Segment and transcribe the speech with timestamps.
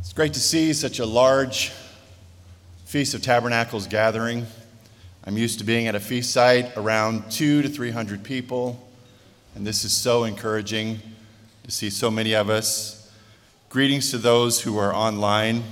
[0.00, 1.72] It's great to see such a large
[2.86, 4.46] Feast of Tabernacles gathering.
[5.24, 8.88] I'm used to being at a feast site around two to 300 people,
[9.54, 11.00] and this is so encouraging
[11.64, 13.12] to see so many of us.
[13.68, 15.64] Greetings to those who are online.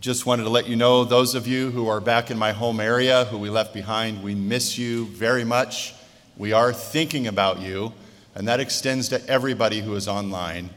[0.00, 2.80] Just wanted to let you know, those of you who are back in my home
[2.80, 5.94] area, who we left behind, we miss you very much.
[6.38, 7.92] We are thinking about you,
[8.34, 10.70] and that extends to everybody who is online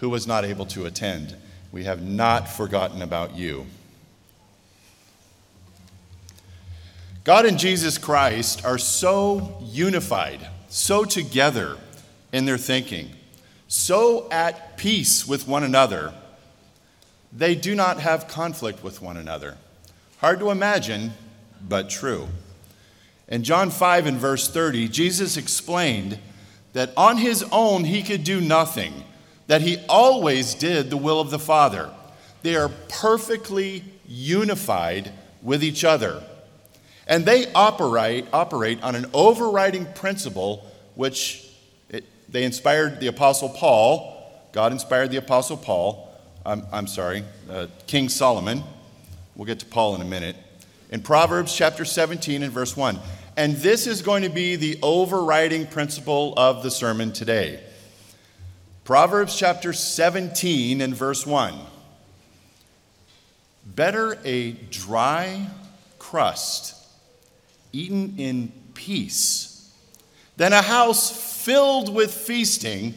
[0.00, 1.36] who was not able to attend.
[1.72, 3.66] We have not forgotten about you.
[7.22, 11.76] God and Jesus Christ are so unified, so together
[12.32, 13.10] in their thinking,
[13.68, 16.14] so at peace with one another,
[17.32, 19.58] they do not have conflict with one another.
[20.18, 21.12] Hard to imagine,
[21.68, 22.28] but true.
[23.28, 26.18] In John 5 and verse 30, Jesus explained
[26.72, 29.04] that on his own he could do nothing,
[29.46, 31.90] that he always did the will of the Father.
[32.42, 36.22] They are perfectly unified with each other.
[37.06, 41.48] And they operate, operate on an overriding principle which
[41.88, 44.16] it, they inspired the Apostle Paul.
[44.52, 46.08] God inspired the Apostle Paul.
[46.44, 48.62] I'm, I'm sorry, uh, King Solomon.
[49.34, 50.36] We'll get to Paul in a minute.
[50.90, 52.98] In Proverbs chapter 17 and verse 1.
[53.40, 57.58] And this is going to be the overriding principle of the sermon today.
[58.84, 61.58] Proverbs chapter 17 and verse 1.
[63.64, 65.46] Better a dry
[65.98, 66.76] crust
[67.72, 69.72] eaten in peace
[70.36, 72.92] than a house filled with feasting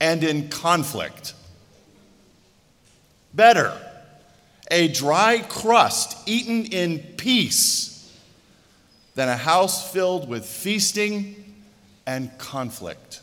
[0.00, 1.32] and in conflict.
[3.32, 3.72] Better
[4.68, 7.95] a dry crust eaten in peace
[9.16, 11.34] than a house filled with feasting
[12.06, 13.22] and conflict.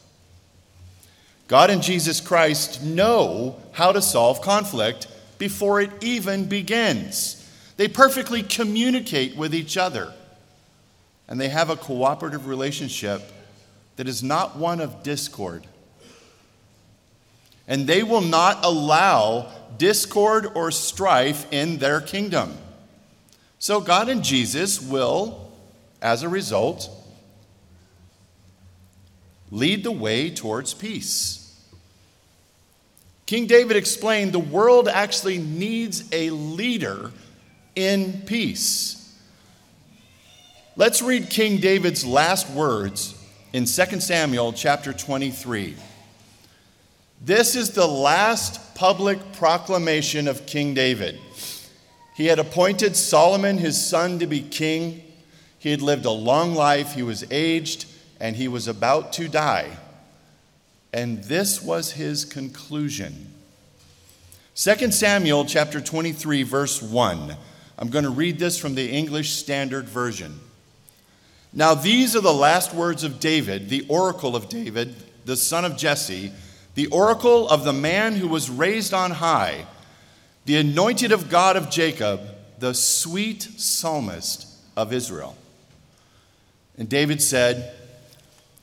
[1.47, 7.39] God and Jesus Christ know how to solve conflict before it even begins.
[7.77, 10.11] They perfectly communicate with each other,
[11.27, 13.21] and they have a cooperative relationship
[13.95, 15.67] that is not one of discord.
[17.67, 22.57] And they will not allow discord or strife in their kingdom.
[23.59, 25.42] So, God and Jesus will
[26.03, 26.89] as a result,
[29.49, 31.39] lead the way towards peace.
[33.25, 37.11] King David explained the world actually needs a leader
[37.75, 38.99] in peace.
[40.75, 43.15] Let's read King David's last words
[43.53, 43.67] in 2
[44.01, 45.75] Samuel chapter 23.
[47.21, 51.17] This is the last public proclamation of King David.
[52.15, 55.02] He had appointed Solomon, his son, to be king.
[55.63, 57.85] He had lived a long life, he was aged,
[58.19, 59.77] and he was about to die.
[60.91, 63.31] And this was his conclusion.
[64.55, 67.37] 2 Samuel chapter 23 verse 1.
[67.79, 70.37] I'm going to read this from the English Standard Version.
[71.53, 74.93] Now these are the last words of David, the oracle of David,
[75.23, 76.33] the son of Jesse,
[76.75, 79.65] the oracle of the man who was raised on high,
[80.43, 82.19] the anointed of God of Jacob,
[82.59, 84.45] the sweet psalmist
[84.75, 85.37] of Israel.
[86.77, 87.73] And David said,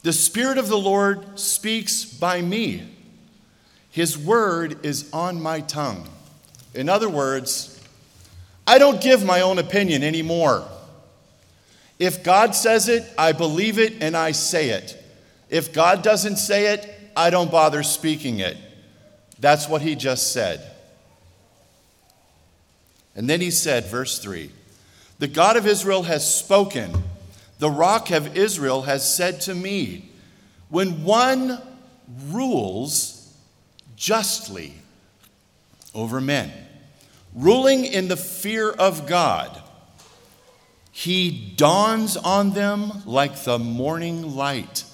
[0.03, 2.89] The Spirit of the Lord speaks by me.
[3.91, 6.09] His word is on my tongue.
[6.75, 7.81] In other words,
[8.67, 10.67] I don't give my own opinion anymore.
[11.99, 14.97] If God says it, I believe it and I say it.
[15.49, 18.57] If God doesn't say it, I don't bother speaking it.
[19.41, 20.61] That's what he just said.
[23.17, 24.51] And then he said, verse 3
[25.19, 26.95] The God of Israel has spoken.
[27.61, 30.11] The rock of Israel has said to me,
[30.71, 31.61] When one
[32.29, 33.31] rules
[33.97, 34.73] justly
[35.95, 36.51] over men,
[37.35, 39.61] ruling in the fear of God,
[40.91, 44.85] he dawns on them like the morning light,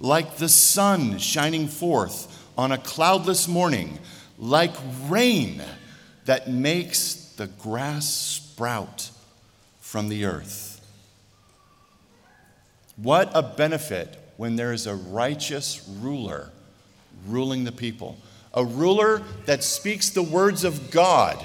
[0.00, 4.00] like the sun shining forth on a cloudless morning,
[4.36, 4.74] like
[5.04, 5.62] rain
[6.24, 9.10] that makes the grass sprout
[9.80, 10.65] from the earth.
[12.96, 16.50] What a benefit when there is a righteous ruler
[17.26, 18.16] ruling the people.
[18.54, 21.44] A ruler that speaks the words of God,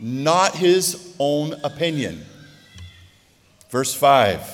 [0.00, 2.24] not his own opinion.
[3.70, 4.44] Verse 5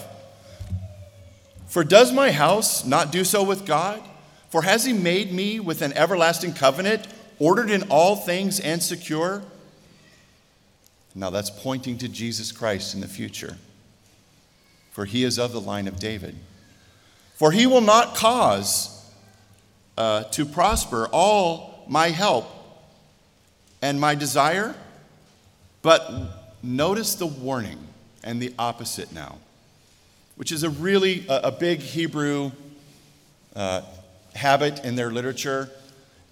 [1.67, 4.03] For does my house not do so with God?
[4.51, 7.07] For has he made me with an everlasting covenant,
[7.39, 9.43] ordered in all things and secure?
[11.15, 13.57] Now that's pointing to Jesus Christ in the future
[14.99, 16.35] for he is of the line of David.
[17.37, 19.09] For he will not cause
[19.97, 22.47] uh, to prosper all my help
[23.81, 24.75] and my desire.
[25.83, 26.11] But
[26.65, 27.79] notice the warning
[28.25, 29.39] and the opposite now,
[30.35, 32.51] which is a really a, a big Hebrew
[33.55, 33.83] uh,
[34.35, 35.71] habit in their literature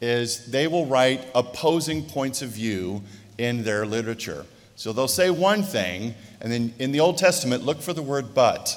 [0.00, 3.04] is they will write opposing points of view
[3.38, 4.44] in their literature.
[4.76, 8.34] So they'll say one thing, and then in the Old Testament, look for the word
[8.34, 8.76] but.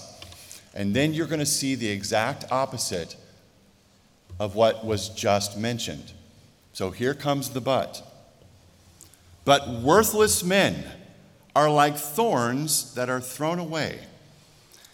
[0.74, 3.16] And then you're going to see the exact opposite
[4.40, 6.14] of what was just mentioned.
[6.72, 8.02] So here comes the but.
[9.44, 10.86] But worthless men
[11.56, 14.00] are like thorns that are thrown away.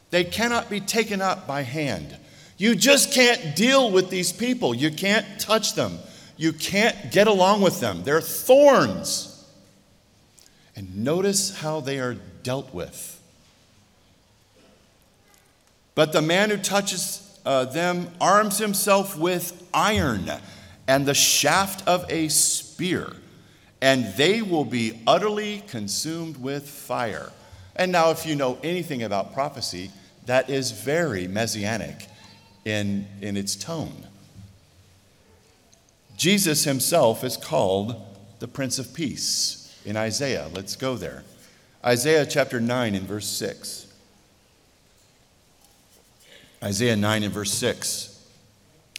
[0.10, 2.18] They cannot be taken up by hand.
[2.58, 4.74] You just can't deal with these people.
[4.74, 6.00] You can't touch them.
[6.38, 8.04] You can't get along with them.
[8.04, 9.35] They're thorns.
[10.76, 13.22] And notice how they are dealt with.
[15.96, 20.30] But the man who touches uh, them arms himself with iron
[20.88, 23.14] and the shaft of a spear,
[23.82, 27.32] and they will be utterly consumed with fire.
[27.76, 29.92] And now, if you know anything about prophecy,
[30.26, 32.08] that is very messianic
[32.66, 34.08] in, in its tone.
[36.18, 37.96] Jesus himself is called
[38.40, 40.50] the Prince of Peace in Isaiah.
[40.54, 41.24] Let's go there.
[41.86, 43.88] Isaiah chapter 9 and verse 6.
[46.64, 48.12] Isaiah 9 and verse 6.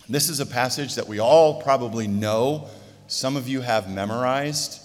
[0.09, 2.69] This is a passage that we all probably know.
[3.09, 4.81] Some of you have memorized.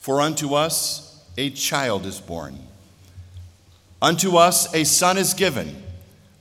[0.00, 2.58] For unto us a child is born,
[4.02, 5.82] unto us a son is given.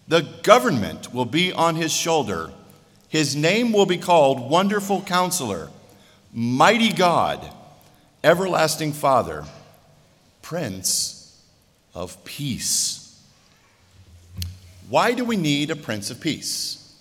[0.08, 2.52] The government will be on his shoulder.
[3.10, 5.70] His name will be called Wonderful Counselor,
[6.34, 7.48] Mighty God,
[8.22, 9.46] Everlasting Father,
[10.42, 11.42] Prince
[11.96, 13.18] of Peace.
[14.90, 16.98] Why do we need a Prince of Peace?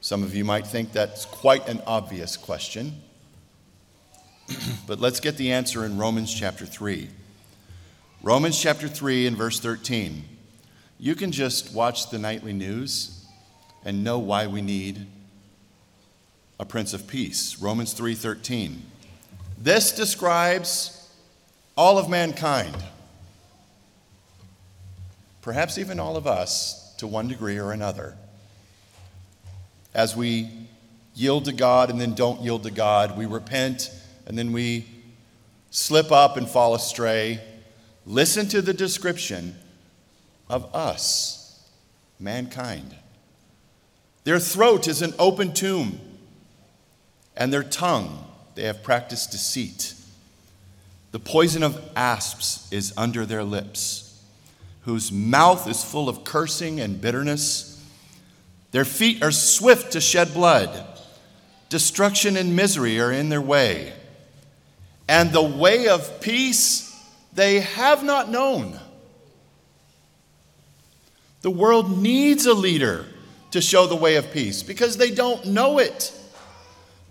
[0.00, 3.02] Some of you might think that's quite an obvious question.
[4.86, 7.10] but let's get the answer in Romans chapter 3.
[8.22, 10.24] Romans chapter 3 and verse 13.
[10.98, 13.26] You can just watch the nightly news
[13.84, 15.06] and know why we need
[16.58, 17.58] a prince of peace.
[17.58, 18.84] Romans 3:13.
[19.58, 21.08] This describes
[21.76, 22.76] all of mankind.
[25.42, 28.16] Perhaps even all of us to one degree or another.
[29.94, 30.50] As we
[31.14, 33.90] yield to God and then don't yield to God, we repent
[34.26, 34.86] and then we
[35.70, 37.40] slip up and fall astray.
[38.06, 39.56] Listen to the description
[40.48, 41.68] of us,
[42.18, 42.94] mankind.
[44.24, 46.00] Their throat is an open tomb,
[47.36, 48.23] and their tongue,
[48.54, 49.94] they have practiced deceit.
[51.12, 54.04] The poison of asps is under their lips
[54.84, 57.82] whose mouth is full of cursing and bitterness.
[58.70, 60.86] Their feet are swift to shed blood.
[61.70, 63.92] Destruction and misery are in their way.
[65.08, 66.90] And the way of peace
[67.32, 68.78] they have not known.
[71.40, 73.06] The world needs a leader
[73.50, 76.12] to show the way of peace because they don't know it.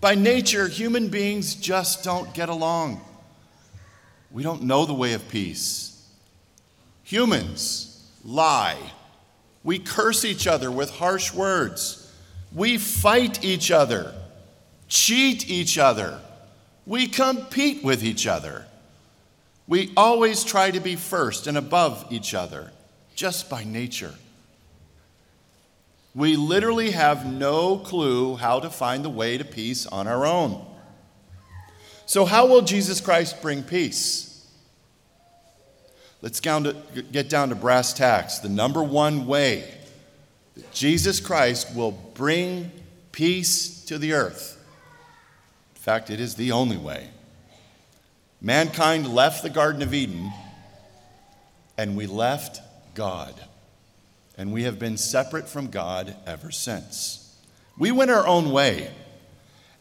[0.04, 3.00] By nature, human beings just don't get along.
[4.32, 6.06] We don't know the way of peace.
[7.04, 8.92] Humans lie.
[9.64, 12.14] We curse each other with harsh words.
[12.54, 14.14] We fight each other,
[14.90, 16.20] cheat each other.
[16.86, 18.66] We compete with each other.
[19.70, 22.74] We always try to be first and above each other,
[23.16, 24.16] just by nature.
[26.16, 30.64] We literally have no clue how to find the way to peace on our own.
[32.06, 34.30] So, how will Jesus Christ bring peace?
[36.22, 38.40] Let's get down to brass tacks.
[38.40, 39.70] The number one way
[40.56, 42.72] that Jesus Christ will bring
[43.12, 44.58] peace to the earth.
[45.76, 47.10] In fact, it is the only way.
[48.40, 50.32] Mankind left the Garden of Eden,
[51.78, 52.62] and we left
[52.94, 53.34] God.
[54.38, 57.38] And we have been separate from God ever since.
[57.78, 58.92] We went our own way.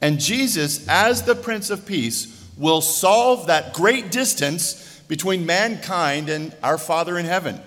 [0.00, 6.54] And Jesus, as the Prince of Peace, will solve that great distance between mankind and
[6.62, 7.61] our Father in heaven.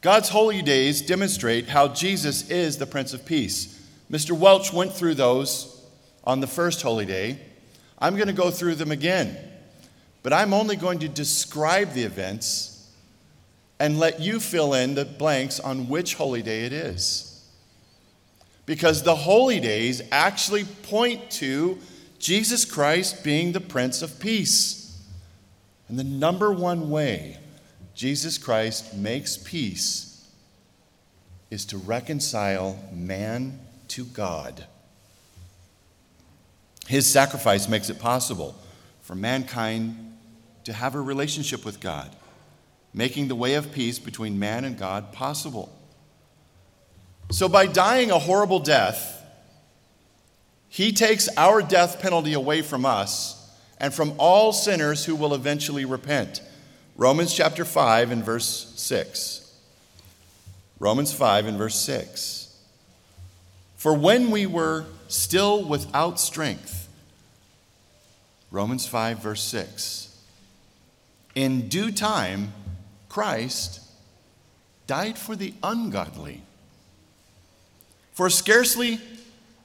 [0.00, 3.86] God's holy days demonstrate how Jesus is the Prince of Peace.
[4.10, 4.32] Mr.
[4.32, 5.84] Welch went through those
[6.24, 7.38] on the first holy day.
[7.98, 9.36] I'm going to go through them again,
[10.22, 12.69] but I'm only going to describe the events
[13.80, 17.44] and let you fill in the blanks on which holy day it is.
[18.66, 21.78] Because the holy days actually point to
[22.18, 25.02] Jesus Christ being the Prince of Peace.
[25.88, 27.38] And the number one way
[27.94, 30.28] Jesus Christ makes peace
[31.50, 33.58] is to reconcile man
[33.88, 34.66] to God.
[36.86, 38.54] His sacrifice makes it possible
[39.00, 40.16] for mankind
[40.64, 42.14] to have a relationship with God,
[42.92, 45.70] making the way of peace between man and God possible.
[47.30, 49.24] So, by dying a horrible death,
[50.68, 53.36] he takes our death penalty away from us
[53.78, 56.42] and from all sinners who will eventually repent.
[56.96, 59.56] Romans chapter 5 and verse 6.
[60.78, 62.56] Romans 5 and verse 6.
[63.76, 66.88] For when we were still without strength,
[68.50, 70.08] Romans 5, verse 6.
[71.34, 72.52] In due time,
[73.10, 73.80] Christ
[74.86, 76.40] died for the ungodly.
[78.12, 78.98] For scarcely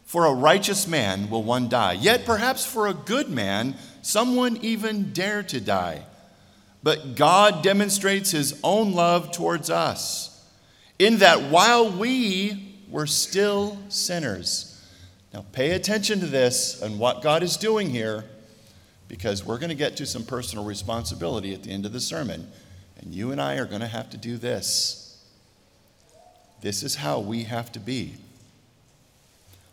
[0.03, 5.13] for a righteous man will one die, yet perhaps for a good man, someone even
[5.13, 6.03] dare to die.
[6.83, 10.43] But God demonstrates his own love towards us,
[10.99, 14.71] in that while we were still sinners.
[15.33, 18.25] Now, pay attention to this and what God is doing here,
[19.07, 22.51] because we're going to get to some personal responsibility at the end of the sermon.
[22.97, 25.23] And you and I are going to have to do this.
[26.61, 28.15] This is how we have to be.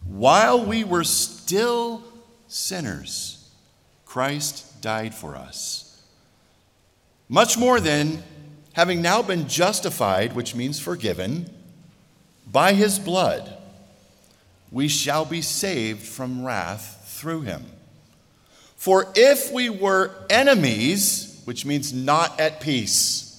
[0.06, 2.02] While we were still
[2.48, 3.50] sinners,
[4.04, 6.02] Christ died for us.
[7.28, 8.22] Much more than
[8.74, 11.48] having now been justified, which means forgiven,
[12.50, 13.56] by his blood,
[14.70, 17.64] we shall be saved from wrath through him.
[18.76, 23.32] For if we were enemies, which means not at peace,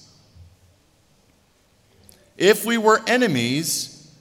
[2.36, 4.12] if we were enemies,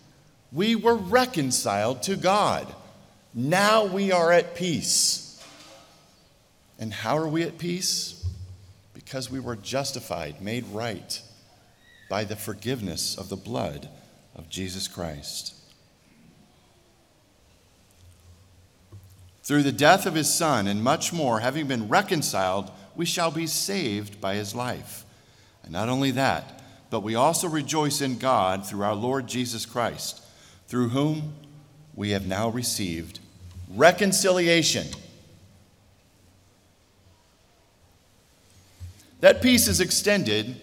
[0.51, 2.73] we were reconciled to God.
[3.33, 5.43] Now we are at peace.
[6.77, 8.23] And how are we at peace?
[8.93, 11.21] Because we were justified, made right
[12.09, 13.89] by the forgiveness of the blood
[14.35, 15.55] of Jesus Christ.
[19.43, 23.47] Through the death of his Son and much more, having been reconciled, we shall be
[23.47, 25.05] saved by his life.
[25.63, 30.21] And not only that, but we also rejoice in God through our Lord Jesus Christ
[30.67, 31.33] through whom
[31.95, 33.19] we have now received
[33.75, 34.87] reconciliation.
[39.21, 40.59] That peace is extended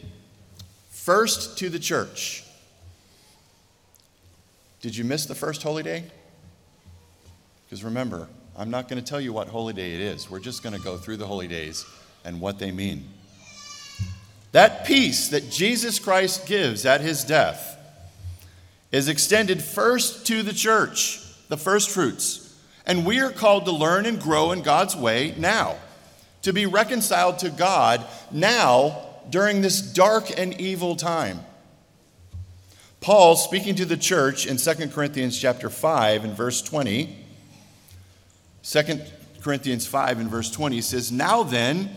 [0.91, 2.45] first to the church.
[4.83, 6.05] Did you miss the first holy day?
[7.65, 10.31] Because remember, I'm not going to tell you what holy day it is.
[10.31, 11.85] We're just going to go through the holy days
[12.25, 13.09] and what they mean.
[14.53, 17.79] That peace that Jesus Christ gives at his death
[18.91, 22.47] is extended first to the church, the first fruits.
[22.87, 25.77] And we are called to learn and grow in God's way now,
[26.43, 31.41] to be reconciled to God now during this dark and evil time.
[33.01, 37.17] Paul, speaking to the church in 2 Corinthians chapter 5 and verse 20,
[38.63, 38.83] 2
[39.41, 41.95] Corinthians 5 and verse 20 says, Now then,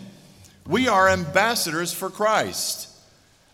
[0.67, 2.89] we are ambassadors for Christ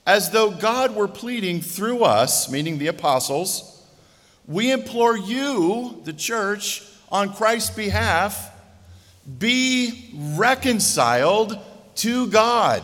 [0.05, 3.85] as though God were pleading through us, meaning the apostles,
[4.47, 8.51] we implore you, the church, on Christ's behalf,
[9.37, 11.59] be reconciled
[11.95, 12.81] to God.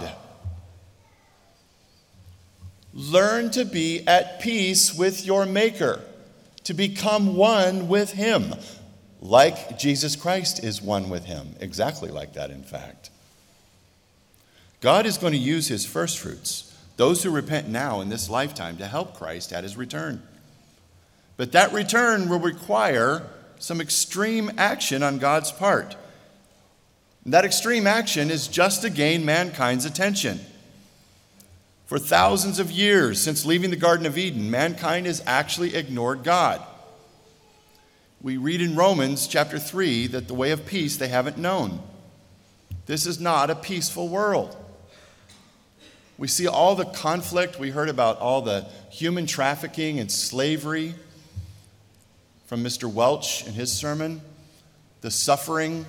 [2.93, 6.01] Learn to be at peace with your Maker,
[6.65, 8.53] to become one with Him,
[9.19, 11.55] like Jesus Christ is one with Him.
[11.59, 13.09] Exactly like that, in fact.
[14.85, 18.77] God is going to use His first fruits those who repent now in this lifetime
[18.77, 20.21] to help Christ at his return.
[21.37, 23.23] But that return will require
[23.57, 25.95] some extreme action on God's part.
[27.25, 30.39] that extreme action is just to gain mankind's attention.
[31.87, 36.61] For thousands of years since leaving the Garden of Eden, mankind has actually ignored God.
[38.21, 41.81] We read in Romans chapter 3 that the way of peace they haven't known.
[42.85, 44.55] This is not a peaceful world.
[46.17, 47.59] We see all the conflict.
[47.59, 50.95] We heard about all the human trafficking and slavery
[52.45, 52.91] from Mr.
[52.91, 54.21] Welch in his sermon,
[55.01, 55.85] the suffering,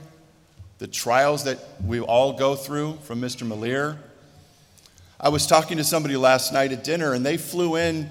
[0.79, 3.47] the trials that we all go through from Mr.
[3.47, 3.99] Malier.
[5.21, 8.11] I was talking to somebody last night at dinner, and they flew in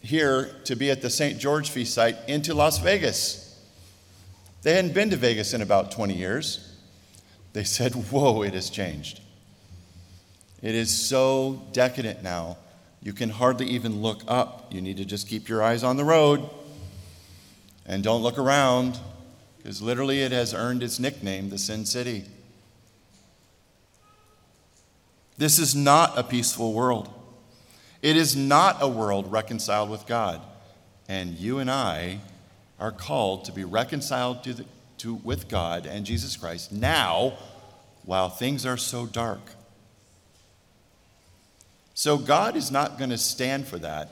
[0.00, 1.38] here to be at the St.
[1.38, 3.58] George feast site into Las Vegas.
[4.62, 6.76] They hadn't been to Vegas in about 20 years.
[7.52, 9.20] They said, Whoa, it has changed.
[10.64, 12.56] It is so decadent now.
[13.02, 14.72] You can hardly even look up.
[14.72, 16.48] You need to just keep your eyes on the road
[17.84, 18.98] and don't look around
[19.58, 22.24] because literally it has earned its nickname, the Sin City.
[25.36, 27.12] This is not a peaceful world.
[28.00, 30.40] It is not a world reconciled with God.
[31.10, 32.20] And you and I
[32.80, 34.64] are called to be reconciled to the,
[34.98, 37.34] to, with God and Jesus Christ now
[38.06, 39.42] while things are so dark.
[41.94, 44.10] So God is not going to stand for that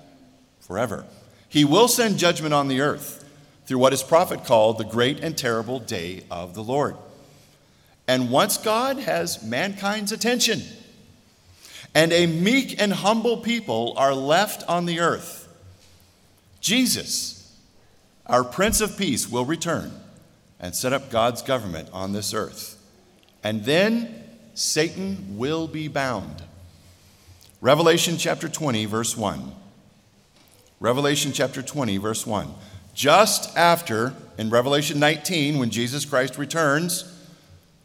[0.60, 1.04] forever.
[1.48, 3.28] He will send judgment on the earth
[3.66, 6.96] through what his prophet called the great and terrible day of the Lord.
[8.08, 10.62] And once God has mankind's attention,
[11.94, 15.48] and a meek and humble people are left on the earth,
[16.60, 17.54] Jesus,
[18.26, 19.92] our Prince of Peace, will return
[20.58, 22.78] and set up God's government on this earth.
[23.42, 24.22] And then
[24.54, 26.42] Satan will be bound.
[27.62, 29.52] Revelation chapter 20, verse 1.
[30.80, 32.52] Revelation chapter 20, verse 1.
[32.92, 37.04] Just after, in Revelation 19, when Jesus Christ returns,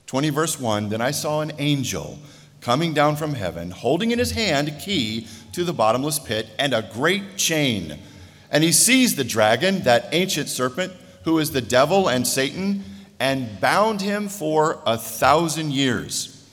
[0.08, 2.18] 20, verse 1, then I saw an angel
[2.60, 6.74] coming down from heaven, holding in his hand a key to the bottomless pit and
[6.74, 8.00] a great chain.
[8.52, 10.92] And he seized the dragon, that ancient serpent,
[11.24, 12.84] who is the devil and Satan,
[13.20, 16.50] and bound him for a thousand years,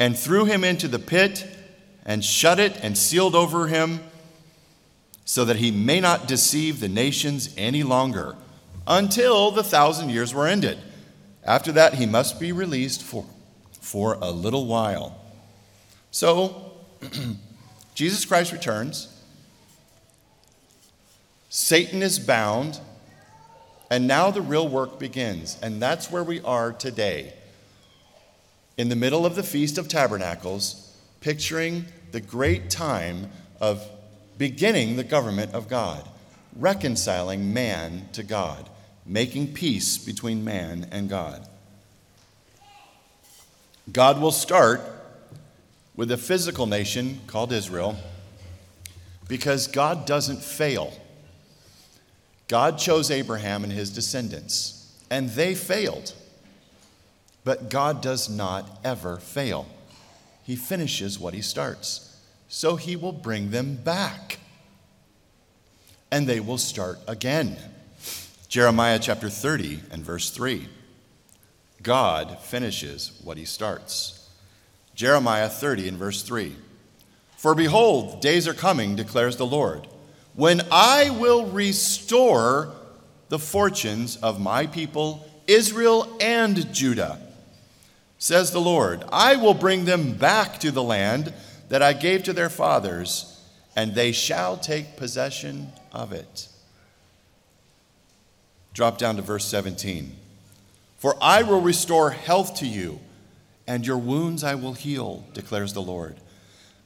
[0.00, 1.54] and threw him into the pit,
[2.08, 4.00] and shut it, and sealed over him,
[5.24, 8.34] so that he may not deceive the nations any longer,
[8.86, 10.78] until the thousand years were ended.
[11.44, 13.26] After that, he must be released for,
[13.80, 15.20] for a little while.
[16.10, 16.72] So,
[17.94, 19.14] Jesus Christ returns.
[21.50, 22.80] Satan is bound.
[23.90, 25.58] And now the real work begins.
[25.62, 27.32] And that's where we are today.
[28.76, 33.84] In the middle of the Feast of Tabernacles, picturing the great time of
[34.36, 36.08] beginning the government of God,
[36.56, 38.68] reconciling man to God,
[39.04, 41.46] making peace between man and God.
[43.92, 44.80] God will start
[45.96, 47.96] with a physical nation called Israel
[49.28, 50.92] because God doesn't fail.
[52.48, 56.14] God chose Abraham and his descendants, and they failed.
[57.44, 59.66] But God does not ever fail.
[60.48, 62.16] He finishes what he starts.
[62.48, 64.38] So he will bring them back.
[66.10, 67.58] And they will start again.
[68.48, 70.66] Jeremiah chapter 30 and verse 3.
[71.82, 74.26] God finishes what he starts.
[74.94, 76.56] Jeremiah 30 and verse 3.
[77.36, 79.86] For behold, days are coming, declares the Lord
[80.34, 82.72] when I will restore
[83.28, 87.20] the fortunes of my people, Israel and Judah.
[88.18, 91.32] Says the Lord, I will bring them back to the land
[91.68, 93.40] that I gave to their fathers,
[93.76, 96.48] and they shall take possession of it.
[98.74, 100.16] Drop down to verse 17.
[100.98, 102.98] For I will restore health to you,
[103.66, 106.16] and your wounds I will heal, declares the Lord.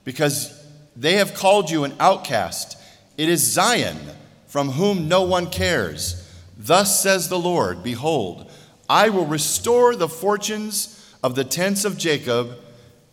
[0.05, 0.63] Because
[0.95, 2.77] they have called you an outcast
[3.19, 3.99] it is Zion,
[4.47, 6.29] from whom no one cares.
[6.57, 8.51] Thus says the Lord Behold,
[8.89, 12.59] I will restore the fortunes of the tents of Jacob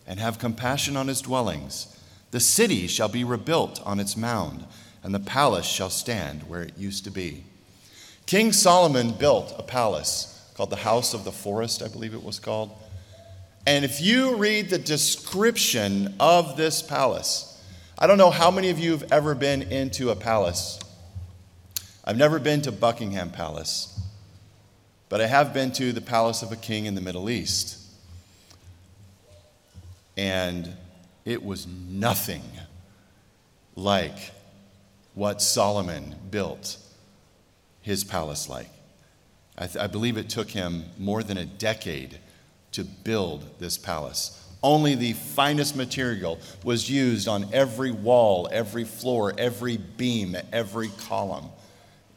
[0.06, 1.96] and have compassion on his dwellings.
[2.32, 4.64] The city shall be rebuilt on its mound,
[5.02, 7.44] and the palace shall stand where it used to be.
[8.26, 12.38] King Solomon built a palace called the House of the Forest, I believe it was
[12.38, 12.70] called.
[13.66, 17.62] And if you read the description of this palace,
[17.98, 20.78] I don't know how many of you have ever been into a palace.
[22.04, 24.00] I've never been to Buckingham Palace,
[25.08, 27.79] but I have been to the palace of a king in the Middle East.
[30.16, 30.76] And
[31.24, 32.42] it was nothing
[33.76, 34.32] like
[35.14, 36.76] what Solomon built
[37.82, 38.70] his palace like.
[39.56, 42.18] I, th- I, believe it took him more than a decade
[42.72, 44.36] to build this palace.
[44.62, 51.46] Only the finest material was used on every wall, every floor, every beam, every column.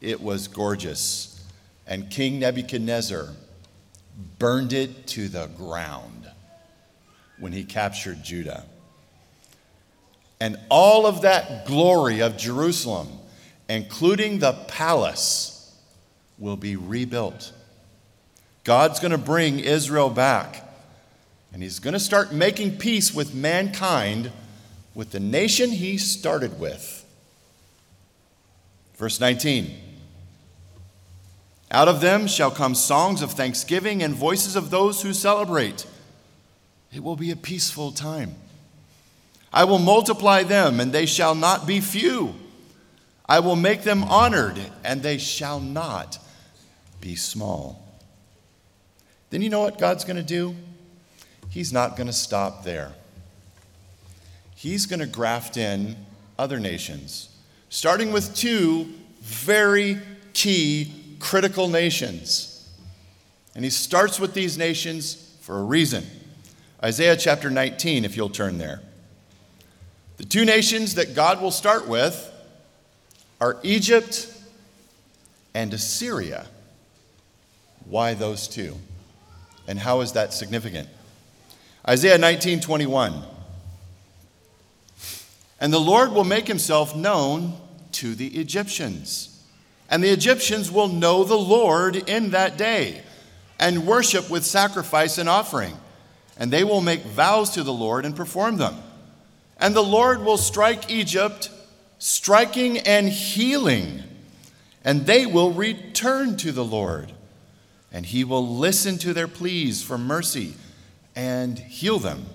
[0.02, 1.42] It was gorgeous.
[1.88, 3.30] And King Nebuchadnezzar
[4.40, 6.23] burned it to the ground
[7.44, 8.64] when he captured Judah.
[10.40, 13.10] And all of that glory of Jerusalem,
[13.68, 15.78] including the palace,
[16.40, 17.52] will be rebuilt.
[18.64, 20.66] God's going to bring Israel back.
[21.52, 24.32] And he's going to start making peace with mankind,
[24.96, 27.06] with the nation he started with.
[28.96, 29.70] Verse 19
[31.72, 35.86] Out of them shall come songs of thanksgiving and voices of those who celebrate.
[36.94, 38.36] It will be a peaceful time.
[39.52, 42.36] I will multiply them, and they shall not be few.
[43.26, 46.20] I will make them honored, and they shall not
[47.02, 47.84] be small.
[49.30, 50.56] Then you know what God's going to do?
[51.50, 52.94] He's not going to stop there.
[54.56, 55.96] he's going to graft in
[56.40, 57.30] other nations,
[57.70, 58.88] starting with two
[59.22, 60.00] very
[60.34, 62.70] key, critical nations.
[63.56, 66.06] And he starts with these nations for a reason.
[66.84, 68.82] Isaiah chapter 19, if you'll turn there.
[70.18, 72.30] The two nations that God will start with
[73.40, 74.28] are Egypt
[75.54, 76.46] and Assyria.
[77.86, 78.76] Why those two?
[79.66, 80.90] And how is that significant?
[81.88, 83.24] Isaiah 19 21.
[85.62, 87.54] And the Lord will make himself known
[87.94, 89.42] to the Egyptians.
[89.90, 93.04] And the Egyptians will know the Lord in that day
[93.58, 95.78] and worship with sacrifice and offering.
[96.38, 98.76] And they will make vows to the Lord and perform them.
[99.58, 101.50] And the Lord will strike Egypt,
[102.00, 104.04] striking and healing.
[104.84, 107.14] And they will return to the Lord.
[107.92, 110.54] And he will listen to their pleas for mercy
[111.16, 112.26] and heal them.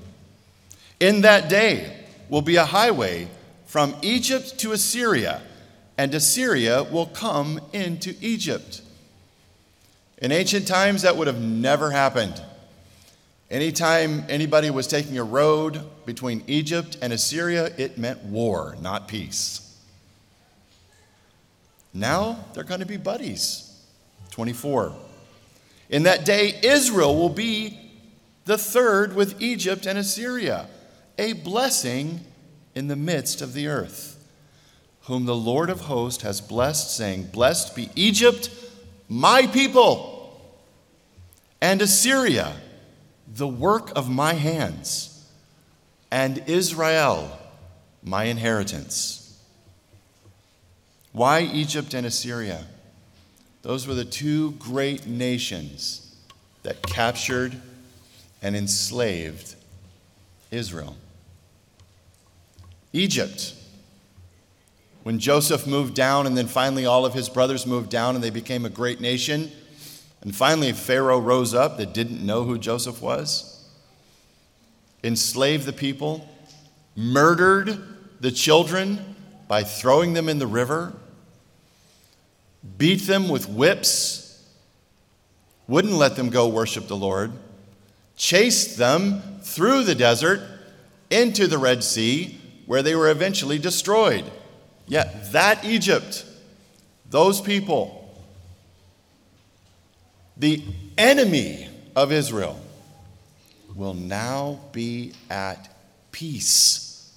[1.01, 3.29] In that day, will be a highway
[3.67, 5.43] from Egypt to Assyria,
[5.97, 8.83] and Assyria will come into Egypt.
[10.19, 12.43] In ancient times, that would have never happened.
[13.51, 19.65] Anytime anybody was taking a road between Egypt and Assyria, it meant war, not peace.
[21.95, 23.65] Now they're going to be buddies.
[24.31, 24.95] 24.
[25.89, 27.79] In that day, Israel will be
[28.45, 30.69] the third with Egypt and Assyria
[31.19, 32.21] a blessing
[32.75, 34.17] in the midst of the earth,
[35.03, 38.51] whom the Lord of hosts has blessed, saying, Blessed be Egypt,
[39.09, 40.41] my people,
[41.61, 42.55] and Assyria,
[43.39, 45.27] the work of my hands,
[46.11, 47.39] and Israel,
[48.03, 49.41] my inheritance.
[51.13, 52.67] Why Egypt and Assyria?
[53.63, 56.17] Those were the two great nations
[56.63, 57.61] that captured
[58.43, 59.55] and enslaved
[60.51, 60.97] Israel.
[62.93, 63.55] Egypt.
[65.03, 68.31] When Joseph moved down, and then finally all of his brothers moved down, and they
[68.31, 69.51] became a great nation,
[70.29, 73.67] and finally Pharaoh rose up that didn't know who Joseph was,
[75.03, 76.29] enslaved the people,
[76.95, 77.83] murdered
[78.21, 79.17] the children
[79.49, 80.93] by throwing them in the river,
[82.77, 84.47] beat them with whips,
[85.67, 87.33] wouldn't let them go worship the Lord,
[88.15, 90.43] chased them through the desert
[91.09, 94.31] into the Red Sea where they were eventually destroyed.
[94.87, 96.27] Yet that Egypt,
[97.09, 97.98] those people,
[100.39, 100.63] the
[100.97, 102.59] enemy of Israel,
[103.75, 105.75] will now be at
[106.13, 107.13] peace.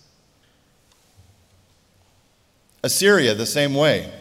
[2.84, 4.12] Assyria, the same way.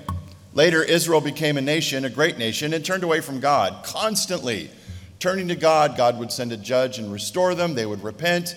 [0.52, 4.70] Later, Israel became a nation, a great nation, and turned away from God constantly.
[5.18, 7.74] Turning to God, God would send a judge and restore them.
[7.74, 8.56] They would repent.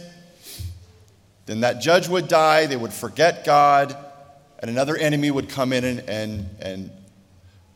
[1.46, 3.96] Then that judge would die, they would forget God,
[4.60, 6.92] and another enemy would come in and, and, and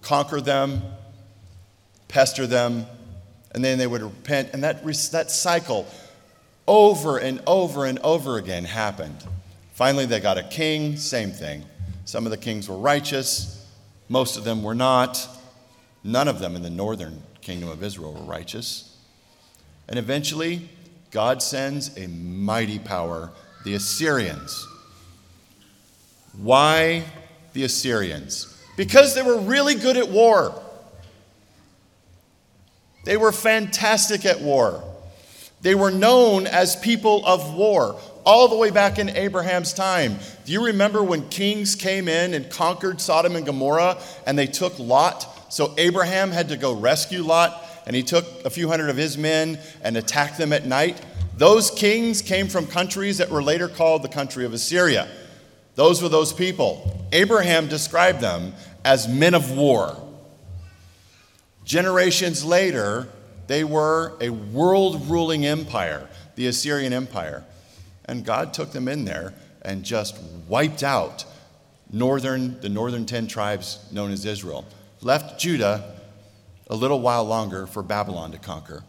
[0.01, 0.82] conquer them,
[2.08, 2.86] pester them,
[3.52, 4.50] and then they would repent.
[4.54, 5.88] And that, that cycle
[6.67, 9.24] over and over and over again happened.
[9.74, 11.63] Finally, they got a king, same thing.
[12.06, 13.65] Some of the kings were righteous,
[14.10, 15.28] most of them were not.
[16.04, 18.96] None of them in the northern kingdom of Israel were righteous.
[19.89, 20.70] And eventually,
[21.12, 23.32] God sends a mighty power
[23.65, 24.65] the Assyrians.
[26.38, 27.04] Why
[27.54, 28.58] the Assyrians?
[28.78, 30.62] Because they were really good at war.
[33.08, 34.84] They were fantastic at war.
[35.62, 40.20] They were known as people of war all the way back in Abraham's time.
[40.43, 44.78] Do you remember when kings came in and conquered Sodom and Gomorrah and they took
[44.78, 45.26] Lot?
[45.48, 49.17] So Abraham had to go rescue Lot and he took a few hundred of his
[49.17, 51.02] men and attacked them at night.
[51.38, 55.08] Those kings came from countries that were later called the country of Assyria.
[55.76, 57.08] Those were those people.
[57.13, 59.96] Abraham described them as men of war.
[61.67, 63.10] Generations later,
[63.47, 67.43] they were a world ruling empire, the Assyrian Empire.
[68.06, 71.25] And God took them in there and just wiped out
[71.91, 74.63] northern, the northern 10 tribes known as Israel.
[75.01, 75.93] Left Judah
[76.69, 78.84] a little while longer for Babylon to conquer.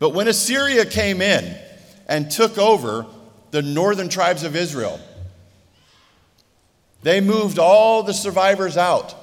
[0.00, 1.56] But when Assyria came in
[2.08, 3.06] and took over
[3.52, 4.98] the northern tribes of Israel,
[7.04, 9.14] they moved all the survivors out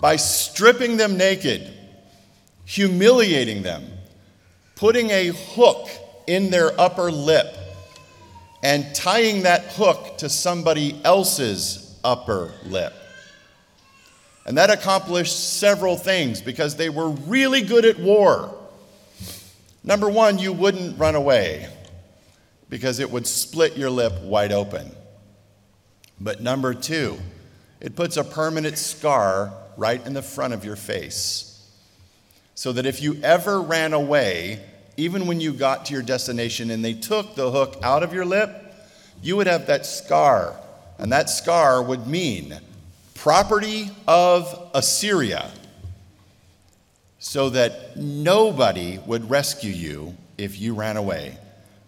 [0.00, 1.70] by stripping them naked,
[2.64, 3.84] humiliating them,
[4.76, 5.88] putting a hook
[6.26, 7.54] in their upper lip,
[8.62, 12.92] and tying that hook to somebody else's upper lip.
[14.46, 18.54] And that accomplished several things because they were really good at war.
[19.82, 21.68] Number one, you wouldn't run away
[22.68, 24.90] because it would split your lip wide open.
[26.20, 27.18] But number two,
[27.80, 31.50] it puts a permanent scar right in the front of your face.
[32.54, 34.64] So that if you ever ran away,
[34.96, 38.24] even when you got to your destination and they took the hook out of your
[38.24, 38.50] lip,
[39.22, 40.54] you would have that scar.
[40.98, 42.58] And that scar would mean
[43.14, 45.50] property of Assyria,
[47.18, 51.38] so that nobody would rescue you if you ran away,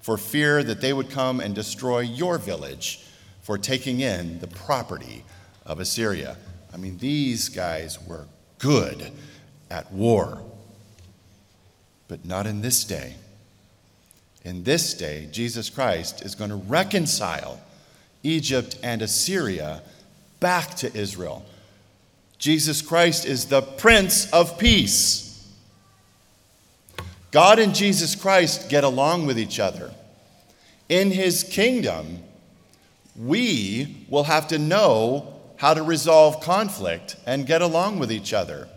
[0.01, 3.05] for fear that they would come and destroy your village
[3.43, 5.25] for taking in the property
[5.67, 6.39] of Assyria.
[6.77, 8.27] I mean, these guys were
[8.59, 9.11] good
[9.71, 10.43] at war,
[12.07, 13.15] but not in this day.
[14.45, 17.59] In this day, Jesus Christ is going to reconcile
[18.23, 19.81] Egypt and Assyria
[20.39, 21.47] back to Israel.
[22.37, 25.51] Jesus Christ is the Prince of Peace.
[27.31, 29.95] God and Jesus Christ get along with each other.
[30.91, 32.19] In his kingdom,
[33.19, 38.69] we will have to know how to resolve conflict and get along with each other.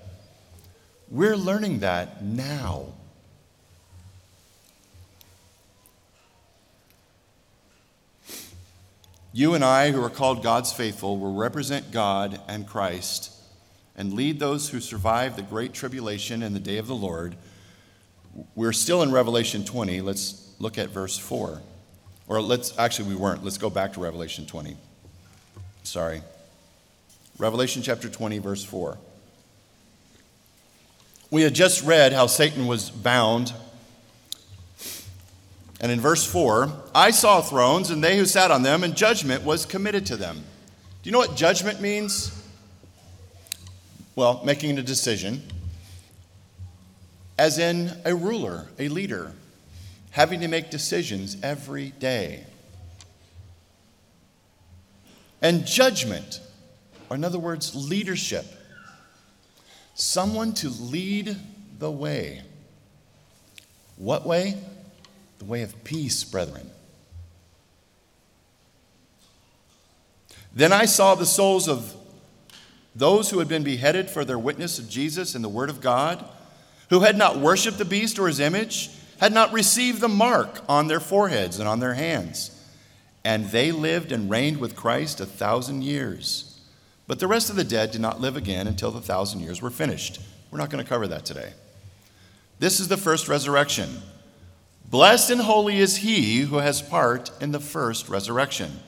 [1.09, 2.93] We're learning that now.
[9.31, 13.31] You and I, who are called God's faithful, will represent God and Christ
[13.95, 17.35] and lead those who survive the great tribulation and the day of the Lord.
[18.55, 20.01] We're still in Revelation 20.
[20.01, 21.61] Let's look at verse 4.
[22.27, 23.43] Or let's, actually, we weren't.
[23.43, 24.77] Let's go back to Revelation 20.
[25.83, 26.21] Sorry.
[27.39, 28.97] Revelation chapter 20, verse 4.
[31.31, 33.53] We had just read how Satan was bound
[35.81, 39.43] and in verse 4, I saw thrones and they who sat on them, and judgment
[39.43, 40.37] was committed to them.
[40.37, 42.35] Do you know what judgment means?
[44.15, 45.41] Well, making a decision,
[47.37, 49.31] as in a ruler, a leader,
[50.11, 52.43] having to make decisions every day.
[55.41, 56.41] And judgment,
[57.09, 58.45] or in other words, leadership,
[59.95, 61.35] someone to lead
[61.79, 62.41] the way.
[63.97, 64.55] What way?
[65.39, 66.69] the way of peace, brethren.
[70.53, 71.95] Then I saw the souls of
[72.93, 76.25] those who had been beheaded for their witness of Jesus and the Word of God,
[76.89, 80.87] who had not worshiped the beast or his image, had not received the mark on
[80.87, 82.55] their foreheads and on their hands.
[83.23, 86.48] And they lived and reigned with Christ a thousand years.
[87.09, 89.71] But the rest of the dead did not live again until the thousand years were
[89.71, 90.19] finished.
[90.51, 91.53] We're not going to cover that today.
[92.59, 93.89] This is the first resurrection.
[94.85, 98.79] Blessed and holy is he who has part in the first resurrection.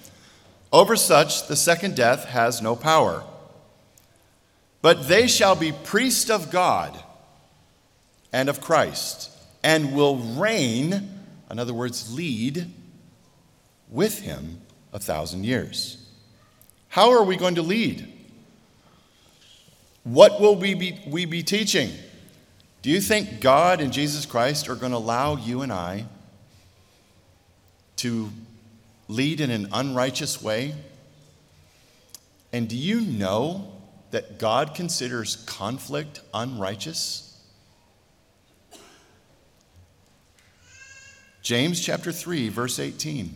[0.71, 3.23] Over such, the second death has no power.
[4.83, 6.95] But they shall be priests of God
[8.31, 9.31] and of Christ,
[9.63, 11.09] and will reign,
[11.49, 12.67] in other words, lead
[13.89, 14.61] with him
[14.93, 16.00] a thousand years.
[16.91, 18.05] How are we going to lead?
[20.03, 21.89] What will we be, we be teaching?
[22.81, 26.03] Do you think God and Jesus Christ are going to allow you and I
[27.95, 28.29] to
[29.07, 30.75] lead in an unrighteous way?
[32.51, 33.71] And do you know
[34.09, 37.39] that God considers conflict unrighteous?
[41.41, 43.33] James chapter 3, verse 18.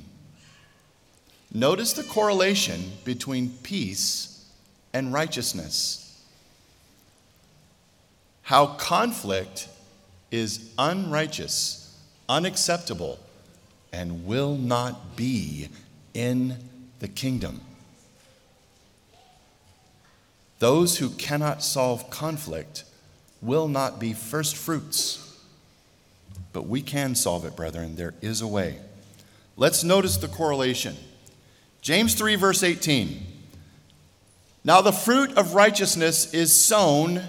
[1.56, 4.46] Notice the correlation between peace
[4.94, 6.02] and righteousness
[8.42, 9.70] how conflict
[10.32, 13.20] is unrighteous, unacceptable,
[13.94, 15.70] and will not be
[16.14, 16.58] in
[17.00, 17.62] the kingdom.
[20.60, 22.84] Those who cannot solve conflict
[23.42, 25.40] will not be first fruits.
[26.52, 27.96] But we can solve it, brethren.
[27.96, 28.78] There is a way.
[29.56, 30.98] Let's notice the correlation.
[31.86, 33.24] James 3, verse 18.
[34.64, 37.22] Now the fruit of righteousness is sown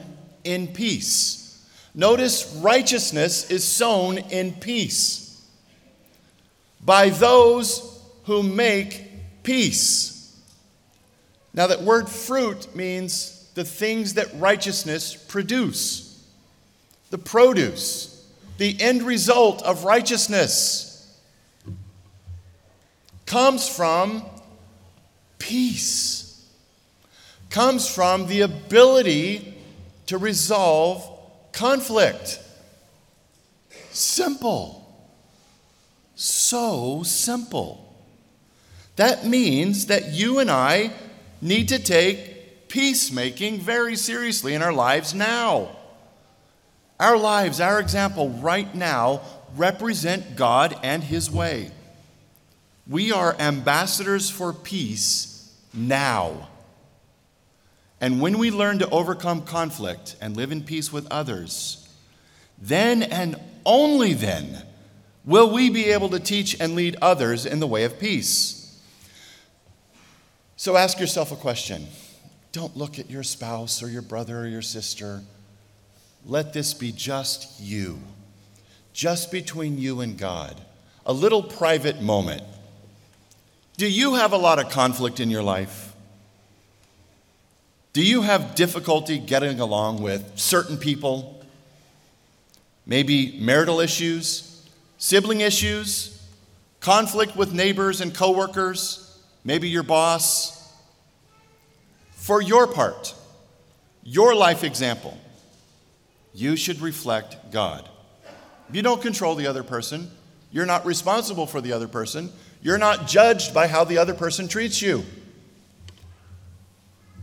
[0.45, 1.63] in peace.
[1.95, 5.47] Notice righteousness is sown in peace
[6.83, 10.35] by those who make peace.
[11.53, 16.27] Now, that word fruit means the things that righteousness produce,
[17.11, 21.15] the produce, the end result of righteousness
[23.27, 24.25] comes from
[25.39, 26.47] peace,
[27.51, 29.55] comes from the ability
[30.07, 31.09] to resolve
[31.53, 32.41] conflict.
[33.91, 34.83] Simple.
[36.15, 37.95] So simple.
[38.97, 40.93] That means that you and I
[41.41, 45.77] need to take peacemaking very seriously in our lives now.
[46.99, 49.21] Our lives, our example right now,
[49.55, 51.71] represent God and His way.
[52.89, 56.49] We are ambassadors for peace now.
[58.01, 61.89] And when we learn to overcome conflict and live in peace with others,
[62.59, 64.63] then and only then
[65.25, 68.81] will we be able to teach and lead others in the way of peace.
[70.57, 71.87] So ask yourself a question.
[72.53, 75.23] Don't look at your spouse or your brother or your sister.
[76.25, 78.01] Let this be just you,
[78.93, 80.61] just between you and God,
[81.05, 82.43] a little private moment.
[83.77, 85.95] Do you have a lot of conflict in your life?
[87.93, 91.45] Do you have difficulty getting along with certain people?
[92.87, 96.23] Maybe marital issues, sibling issues,
[96.81, 100.73] conflict with neighbors and coworkers, maybe your boss.
[102.13, 103.15] For your part,
[104.03, 105.19] your life example,
[106.33, 107.89] you should reflect God.
[108.73, 110.11] You don't control the other person.
[110.51, 112.33] You're not responsible for the other person.
[112.67, 115.05] You're not judged by how the other person treats you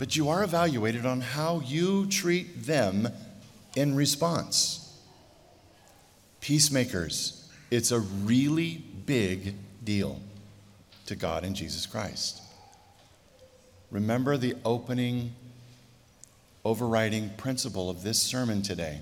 [0.03, 3.07] but you are evaluated on how you treat them
[3.75, 4.99] in response.
[6.41, 10.19] Peacemakers, it's a really big deal
[11.05, 12.41] to God and Jesus Christ.
[13.91, 15.33] Remember the opening,
[16.65, 18.99] overriding principle of this sermon today.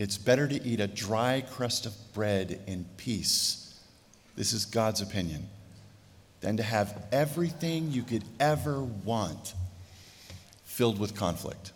[0.00, 3.59] It's better to eat a dry crust of bread in peace.
[4.40, 5.46] This is God's opinion
[6.40, 9.52] than to have everything you could ever want
[10.64, 11.72] filled with conflict.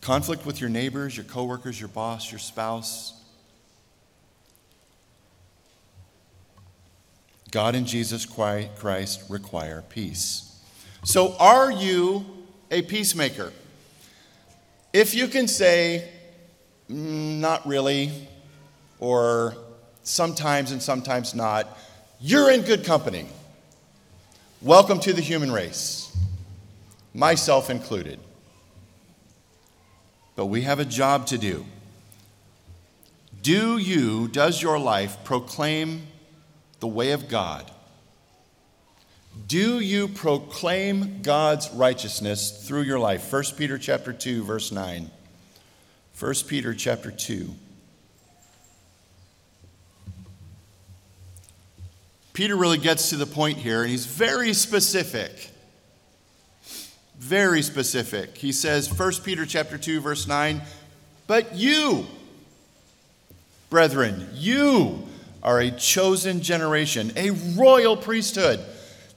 [0.00, 3.14] Conflict with your neighbors, your coworkers, your boss, your spouse.
[7.52, 10.60] God and Jesus Christ require peace.
[11.04, 12.26] So, are you
[12.72, 13.52] a peacemaker?
[14.92, 16.10] If you can say,
[16.90, 18.10] mm, not really,
[19.02, 19.56] or
[20.04, 21.76] sometimes and sometimes not,
[22.20, 23.26] you're in good company.
[24.60, 26.16] Welcome to the human race,
[27.12, 28.20] myself included.
[30.36, 31.66] But we have a job to do.
[33.42, 36.06] Do you, does your life proclaim
[36.78, 37.72] the way of God?
[39.48, 43.32] Do you proclaim God's righteousness through your life?
[43.32, 45.10] 1 Peter chapter 2 verse 9.
[46.20, 47.52] 1 Peter chapter 2
[52.32, 55.50] Peter really gets to the point here, and he's very specific.
[57.18, 58.36] Very specific.
[58.36, 60.62] He says, 1 Peter chapter 2, verse 9,
[61.26, 62.06] but you,
[63.70, 65.06] brethren, you
[65.42, 68.60] are a chosen generation, a royal priesthood.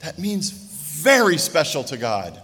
[0.01, 2.39] That means very special to God.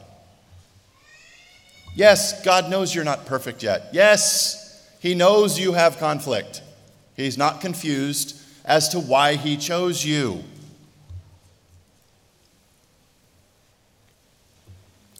[1.95, 3.89] Yes, God knows you're not perfect yet.
[3.91, 6.61] Yes, He knows you have conflict.
[7.17, 10.43] He's not confused as to why He chose you.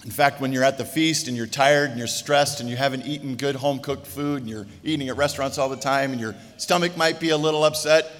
[0.04, 2.76] In fact, when you're at the feast and you're tired and you're stressed and you
[2.76, 6.20] haven't eaten good home cooked food and you're eating at restaurants all the time and
[6.20, 8.12] your stomach might be a little upset,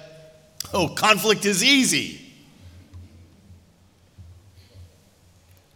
[0.72, 2.20] oh, conflict is easy.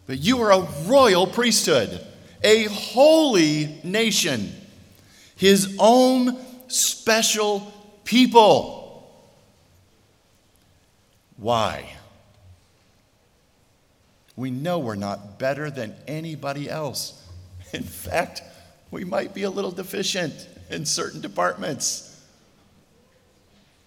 [0.07, 2.01] But you are a royal priesthood,
[2.45, 4.53] a holy nation,
[5.35, 6.38] his own
[6.69, 7.73] special
[8.05, 9.11] people.
[11.37, 11.92] Why?
[14.37, 17.22] We know we're not better than anybody else.
[17.72, 18.42] In fact,
[18.90, 22.12] we might be a little deficient in certain departments.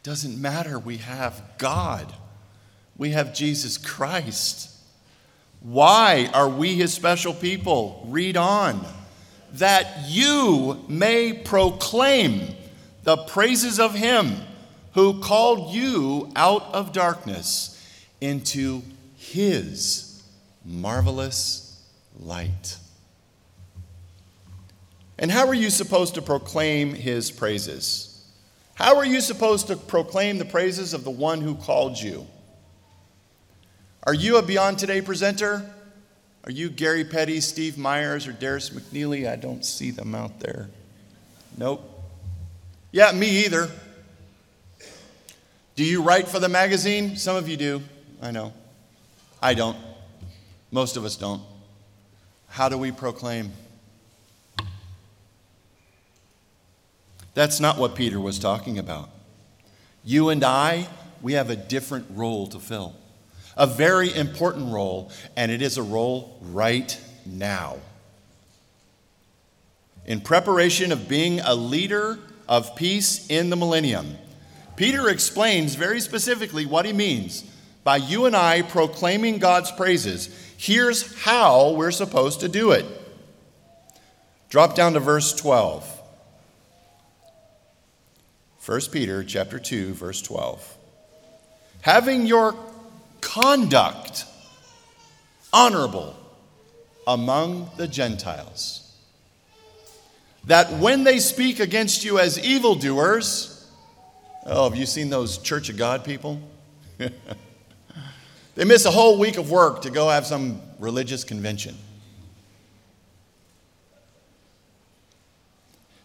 [0.01, 2.11] Doesn't matter, we have God,
[2.97, 4.75] we have Jesus Christ.
[5.61, 8.05] Why are we his special people?
[8.07, 8.85] Read on.
[9.53, 12.55] That you may proclaim
[13.03, 14.37] the praises of him
[14.93, 17.75] who called you out of darkness
[18.21, 18.81] into
[19.17, 20.08] his
[20.69, 21.81] marvelous
[22.19, 22.77] light.
[25.17, 28.25] And how are you supposed to proclaim his praises?
[28.75, 32.25] How are you supposed to proclaim the praises of the one who called you?
[34.03, 35.69] Are you a Beyond Today presenter?
[36.45, 39.29] Are you Gary Petty, Steve Myers, or Darris McNeely?
[39.29, 40.69] I don't see them out there.
[41.57, 41.83] Nope.
[42.91, 43.69] Yeah, me either.
[45.75, 47.17] Do you write for the magazine?
[47.17, 47.81] Some of you do.
[48.21, 48.53] I know.
[49.41, 49.77] I don't.
[50.71, 51.41] Most of us don't.
[52.47, 53.51] How do we proclaim?
[57.33, 59.09] That's not what Peter was talking about.
[60.03, 60.87] You and I,
[61.21, 62.95] we have a different role to fill,
[63.55, 67.77] a very important role, and it is a role right now.
[70.05, 72.17] In preparation of being a leader
[72.47, 74.17] of peace in the millennium,
[74.75, 77.43] Peter explains very specifically what he means
[77.83, 80.48] by you and I proclaiming God's praises.
[80.61, 82.85] Here's how we're supposed to do it.
[84.49, 86.01] Drop down to verse 12.
[88.65, 90.77] 1 Peter chapter 2 verse 12.
[91.79, 92.55] Having your
[93.21, 94.25] conduct
[95.53, 96.13] honorable
[97.07, 98.93] among the Gentiles,
[100.43, 103.65] that when they speak against you as evildoers,
[104.45, 106.41] oh, have you seen those Church of God people?
[108.59, 111.77] they miss a whole week of work to go have some religious convention.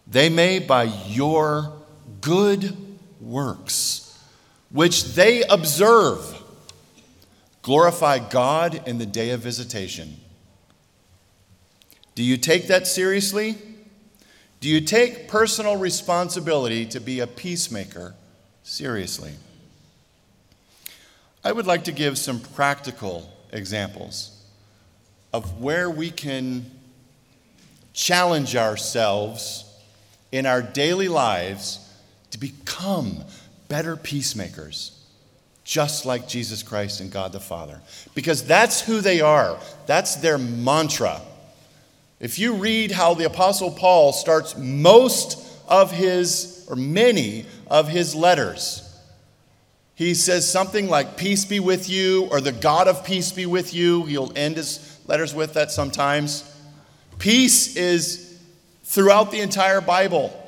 [0.07, 1.73] They may, by your
[2.21, 2.77] good
[3.19, 4.17] works,
[4.71, 6.41] which they observe,
[7.61, 10.15] glorify God in the day of visitation.
[12.15, 13.57] Do you take that seriously?
[14.61, 18.15] Do you take personal responsibility to be a peacemaker
[18.63, 19.33] seriously?
[21.45, 24.35] I would like to give some practical examples
[25.31, 26.71] of where we can
[27.93, 29.63] challenge ourselves
[30.31, 31.87] in our daily lives
[32.31, 33.23] to become
[33.67, 34.99] better peacemakers,
[35.63, 37.79] just like Jesus Christ and God the Father.
[38.15, 41.21] Because that's who they are, that's their mantra.
[42.19, 48.15] If you read how the Apostle Paul starts most of his, or many of his
[48.15, 48.81] letters,
[49.95, 53.73] he says something like, Peace be with you, or the God of peace be with
[53.73, 54.03] you.
[54.03, 56.43] He'll end his letters with that sometimes.
[57.17, 58.37] Peace is
[58.83, 60.41] throughout the entire Bible.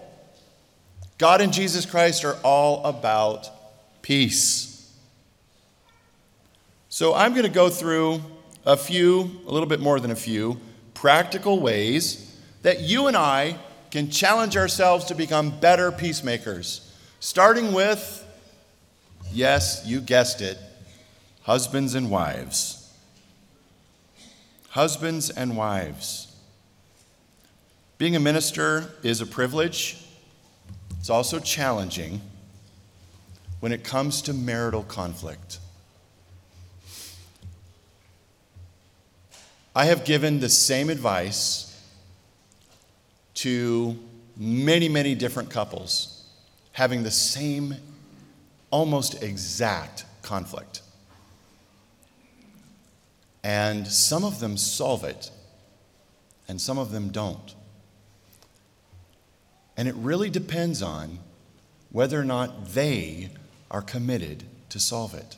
[1.17, 3.49] God and Jesus Christ are all about
[4.01, 4.93] peace.
[6.89, 8.21] So I'm going to go through
[8.65, 10.59] a few, a little bit more than a few,
[10.93, 13.57] practical ways that you and I
[13.91, 16.93] can challenge ourselves to become better peacemakers.
[17.19, 18.26] Starting with,
[19.37, 20.57] yes, you guessed it,
[21.43, 22.91] husbands and wives.
[24.69, 26.35] Husbands and wives.
[27.97, 30.03] Being a minister is a privilege
[30.99, 32.19] it's also challenging
[33.61, 35.59] when it comes to marital conflict.
[39.73, 41.81] I have given the same advice
[43.35, 43.97] to
[44.35, 46.17] many, many different couples
[46.73, 47.75] having the same,
[48.69, 50.81] almost exact conflict.
[53.43, 55.31] And some of them solve it,
[56.47, 57.55] and some of them don't.
[59.77, 61.19] And it really depends on
[61.91, 63.29] whether or not they
[63.71, 65.37] are committed to solve it.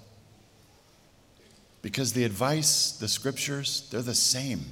[1.81, 4.65] Because the advice, the scriptures, they're the same.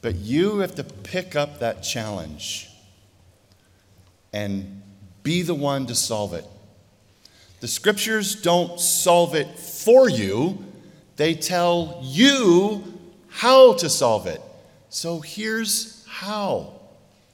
[0.00, 2.68] But you have to pick up that challenge
[4.32, 4.82] and
[5.22, 6.44] be the one to solve it.
[7.62, 10.64] The scriptures don't solve it for you,
[11.14, 12.82] they tell you
[13.28, 14.42] how to solve it.
[14.88, 16.72] So here's how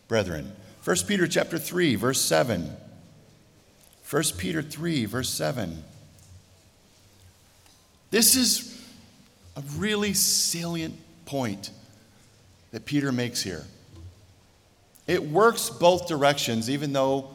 [0.07, 0.53] brethren.
[0.85, 2.71] 1 Peter chapter 3 verse 7.
[4.11, 5.83] 1 Peter 3 verse 7.
[8.11, 8.87] This is
[9.57, 11.71] a really salient point
[12.73, 13.65] that Peter makes here.
[15.07, 17.31] It works both directions, even though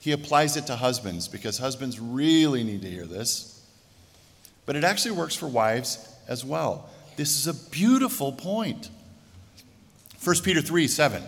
[0.00, 3.62] he applies it to husbands, because husbands really need to hear this.
[4.64, 6.88] But it actually works for wives as well.
[7.16, 8.88] This is a beautiful point.
[10.24, 11.22] 1 Peter 3 7.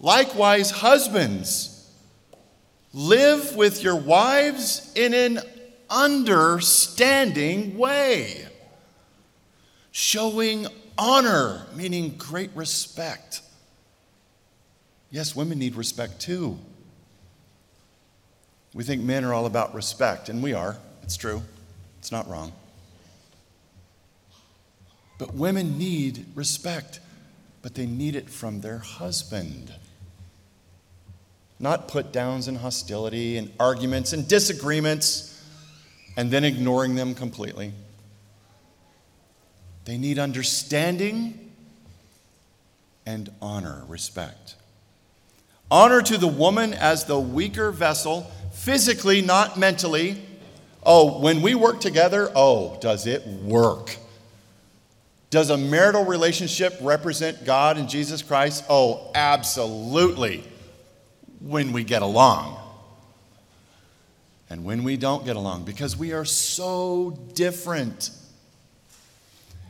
[0.00, 1.90] Likewise, husbands,
[2.92, 5.40] live with your wives in an
[5.90, 8.46] understanding way,
[9.90, 10.66] showing
[10.98, 13.40] honor, meaning great respect.
[15.10, 16.58] Yes, women need respect too.
[18.74, 20.76] We think men are all about respect, and we are.
[21.02, 21.42] It's true,
[21.98, 22.52] it's not wrong.
[25.18, 27.00] But women need respect,
[27.62, 29.72] but they need it from their husband
[31.60, 35.34] not put downs and hostility and arguments and disagreements
[36.16, 37.72] and then ignoring them completely.
[39.84, 41.52] They need understanding
[43.06, 44.54] and honor, respect.
[45.70, 50.22] Honor to the woman as the weaker vessel, physically, not mentally.
[50.84, 53.96] Oh, when we work together, oh, does it work?
[55.30, 58.64] Does a marital relationship represent God and Jesus Christ?
[58.68, 60.44] Oh, absolutely
[61.40, 62.58] when we get along
[64.50, 68.10] and when we don't get along because we are so different.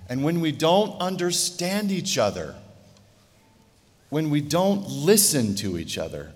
[0.08, 2.54] And when we don't understand each other,
[4.08, 6.32] when we don't listen to each other,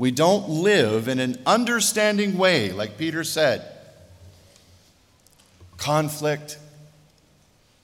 [0.00, 3.62] we don't live in an understanding way, like Peter said,
[5.76, 6.56] conflict,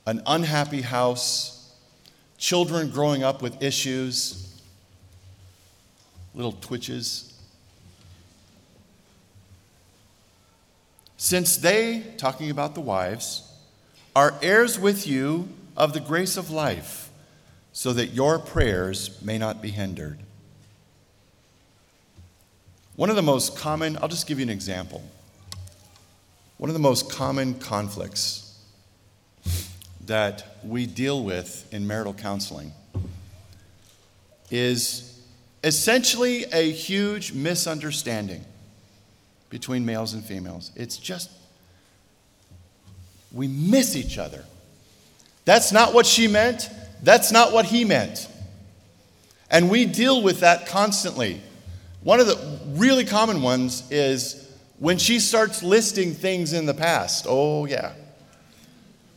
[0.07, 1.75] an unhappy house,
[2.39, 4.59] children growing up with issues,
[6.35, 7.39] little twitches.
[11.19, 13.53] Since they, talking about the wives,
[14.15, 17.11] are heirs with you of the grace of life,
[17.75, 20.21] so that your prayers may not be hindered.
[22.97, 25.03] One of the most common, I'll just give you an example.
[26.57, 28.59] One of the most common conflicts
[30.07, 32.73] that we deal with in marital counseling
[34.51, 35.21] is
[35.63, 38.43] essentially a huge misunderstanding
[39.51, 40.71] between males and females.
[40.75, 41.31] It's just,
[43.31, 44.43] we miss each other.
[45.45, 46.71] That's not what she meant.
[47.03, 48.27] That's not what he meant.
[49.51, 51.43] And we deal with that constantly.
[52.07, 54.49] One of the really common ones is
[54.79, 57.27] when she starts listing things in the past.
[57.29, 57.95] Oh, yeah.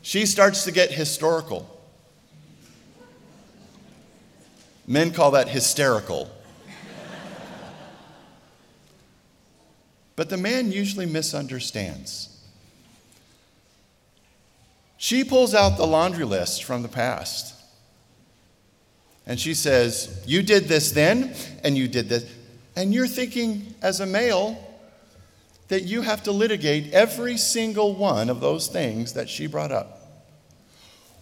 [0.01, 1.69] She starts to get historical.
[4.87, 6.31] Men call that hysterical.
[10.15, 12.43] but the man usually misunderstands.
[14.97, 17.53] She pulls out the laundry list from the past.
[19.27, 22.25] And she says, You did this then, and you did this.
[22.79, 24.57] And you're thinking, as a male,
[25.67, 30.01] that you have to litigate every single one of those things that she brought up.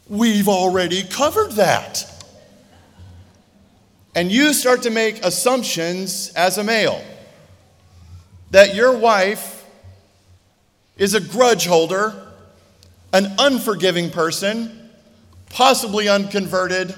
[0.08, 2.05] We've already covered that.
[4.14, 7.03] And you start to make assumptions as a male
[8.51, 9.66] that your wife
[10.95, 12.14] is a grudge holder,
[13.12, 14.91] an unforgiving person,
[15.49, 16.93] possibly unconverted.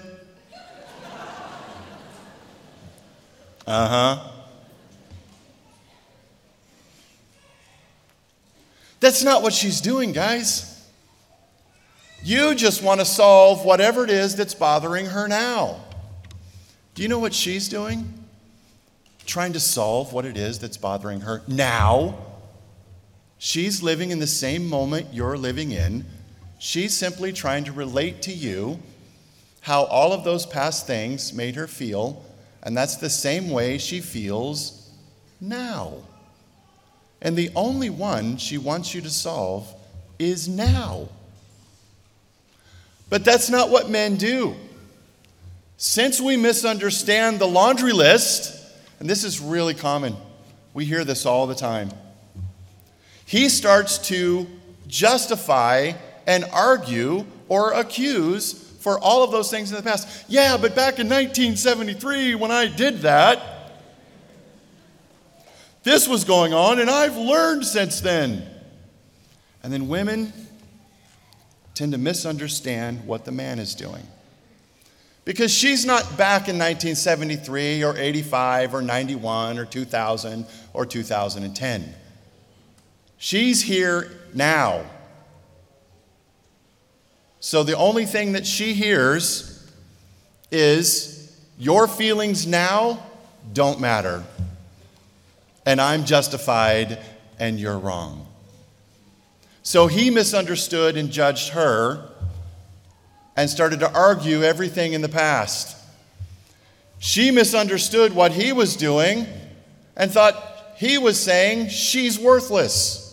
[3.65, 4.31] Uh huh.
[9.09, 10.87] That's not what she's doing, guys.
[12.23, 15.83] You just want to solve whatever it is that's bothering her now.
[16.93, 18.13] Do you know what she's doing?
[19.25, 22.19] Trying to solve what it is that's bothering her now.
[23.39, 26.05] She's living in the same moment you're living in.
[26.59, 28.77] She's simply trying to relate to you
[29.61, 32.23] how all of those past things made her feel,
[32.61, 34.91] and that's the same way she feels
[35.41, 35.95] now.
[37.21, 39.73] And the only one she wants you to solve
[40.17, 41.09] is now.
[43.09, 44.55] But that's not what men do.
[45.77, 48.55] Since we misunderstand the laundry list,
[48.99, 50.15] and this is really common,
[50.73, 51.89] we hear this all the time.
[53.25, 54.47] He starts to
[54.87, 55.93] justify
[56.27, 60.25] and argue or accuse for all of those things in the past.
[60.27, 63.58] Yeah, but back in 1973 when I did that,
[65.89, 68.47] this was going on, and I've learned since then.
[69.63, 70.31] And then women
[71.73, 74.05] tend to misunderstand what the man is doing.
[75.25, 81.95] Because she's not back in 1973 or 85 or 91 or 2000 or 2010.
[83.17, 84.85] She's here now.
[87.39, 89.71] So the only thing that she hears
[90.51, 93.03] is your feelings now
[93.53, 94.23] don't matter
[95.65, 96.99] and I'm justified
[97.37, 98.27] and you're wrong.
[99.63, 102.09] So he misunderstood and judged her
[103.35, 105.77] and started to argue everything in the past.
[106.99, 109.25] She misunderstood what he was doing
[109.95, 113.05] and thought he was saying she's worthless.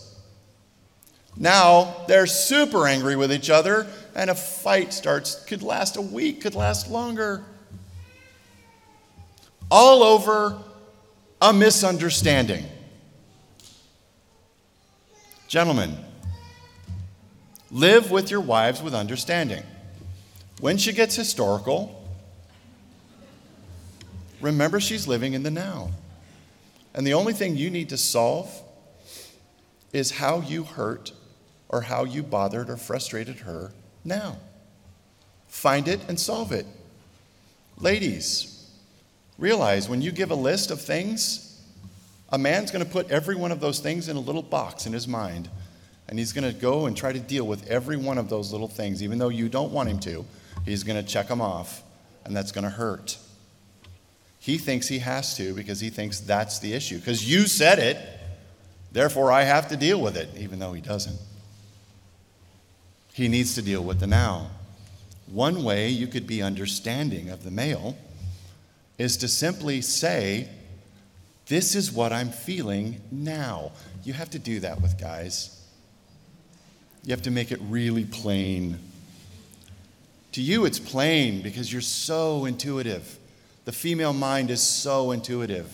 [1.35, 6.41] Now they're super angry with each other, and a fight starts, could last a week,
[6.41, 7.43] could last longer.
[9.69, 10.61] All over
[11.41, 12.65] a misunderstanding.
[15.47, 15.97] Gentlemen,
[17.71, 19.63] live with your wives with understanding.
[20.59, 22.03] When she gets historical,
[24.41, 25.91] remember she's living in the now.
[26.93, 28.49] And the only thing you need to solve
[29.93, 31.11] is how you hurt
[31.69, 33.71] or how you bothered or frustrated her
[34.03, 34.37] now.
[35.47, 36.65] Find it and solve it.
[37.77, 38.56] Ladies,
[39.37, 41.61] Realize when you give a list of things,
[42.29, 44.93] a man's going to put every one of those things in a little box in
[44.93, 45.49] his mind.
[46.09, 48.67] And he's going to go and try to deal with every one of those little
[48.67, 50.25] things, even though you don't want him to.
[50.65, 51.83] He's going to check them off,
[52.25, 53.17] and that's going to hurt.
[54.39, 56.97] He thinks he has to because he thinks that's the issue.
[56.97, 57.97] Because you said it,
[58.91, 61.19] therefore I have to deal with it, even though he doesn't.
[63.13, 64.51] He needs to deal with the now.
[65.25, 67.97] One way you could be understanding of the male
[68.97, 70.49] is to simply say,
[71.47, 73.71] This is what I'm feeling now.
[74.03, 75.53] You have to do that with guys.
[77.03, 78.79] You have to make it really plain.
[80.33, 83.17] To you, it's plain because you're so intuitive.
[83.65, 85.71] The female mind is so intuitive.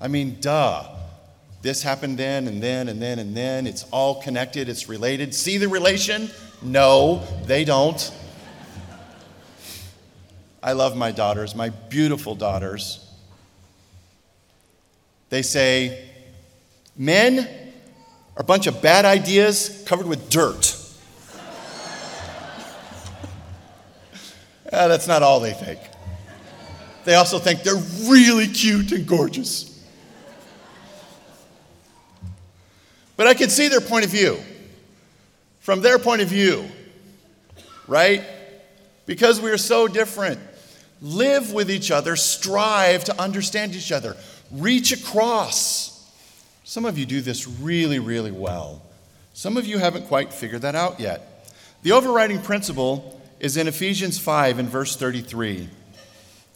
[0.00, 0.84] I mean, duh.
[1.60, 3.66] This happened then, and then, and then, and then.
[3.66, 5.34] It's all connected, it's related.
[5.34, 6.30] See the relation?
[6.62, 8.12] No, they don't.
[10.62, 13.04] I love my daughters, my beautiful daughters.
[15.30, 16.08] They say,
[16.96, 17.38] Men
[18.36, 20.76] are a bunch of bad ideas covered with dirt.
[24.70, 25.78] that's not all they think.
[27.04, 27.76] They also think they're
[28.10, 29.68] really cute and gorgeous.
[33.16, 34.38] But I can see their point of view.
[35.60, 36.66] From their point of view,
[37.86, 38.22] right?
[39.06, 40.40] Because we are so different.
[41.00, 44.16] Live with each other, strive to understand each other,
[44.50, 45.94] reach across.
[46.64, 48.82] Some of you do this really, really well.
[49.32, 51.54] Some of you haven't quite figured that out yet.
[51.82, 55.68] The overriding principle is in Ephesians 5 and verse 33.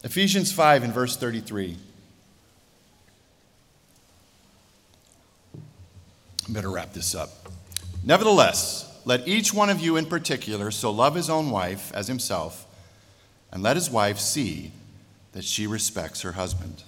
[0.02, 1.76] Ephesians 5 and verse 33.
[5.54, 7.30] I better wrap this up.
[8.04, 12.66] Nevertheless, let each one of you in particular so love his own wife as himself
[13.52, 14.72] and let his wife see
[15.32, 16.82] that she respects her husband.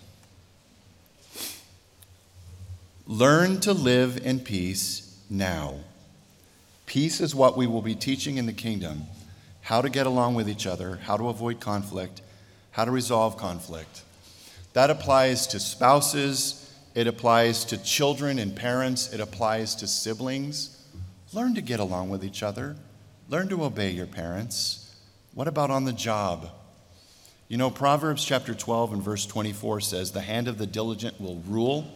[3.07, 5.75] Learn to live in peace now.
[6.87, 9.05] Peace is what we will be teaching in the kingdom
[9.63, 12.21] how to get along with each other, how to avoid conflict,
[12.73, 14.03] how to resolve conflict.
[14.75, 20.83] That applies to spouses, it applies to children and parents, it applies to siblings.
[21.33, 22.77] Learn to get along with each other,
[23.31, 24.84] learn to obey your parents.
[25.35, 26.49] What about on the job?
[27.49, 31.43] You know, Proverbs chapter 12 and verse 24 says, The hand of the diligent will
[31.49, 31.91] rule,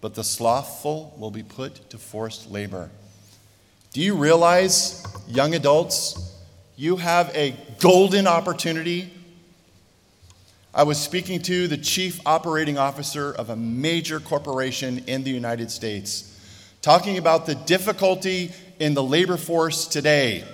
[0.00, 2.90] but the slothful will be put to forced labor.
[3.92, 6.36] Do you realize, young adults,
[6.76, 9.12] you have a golden opportunity?
[10.72, 15.70] I was speaking to the chief operating officer of a major corporation in the United
[15.70, 16.34] States,
[16.80, 20.44] talking about the difficulty in the labor force today.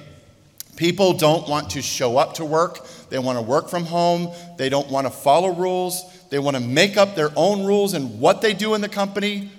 [0.77, 2.87] People don't want to show up to work.
[3.09, 4.33] They want to work from home.
[4.57, 6.05] They don't want to follow rules.
[6.31, 9.51] They want to make up their own rules and what they do in the company.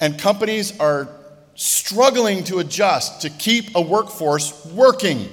[0.00, 1.08] And companies are
[1.54, 5.28] struggling to adjust to keep a workforce working.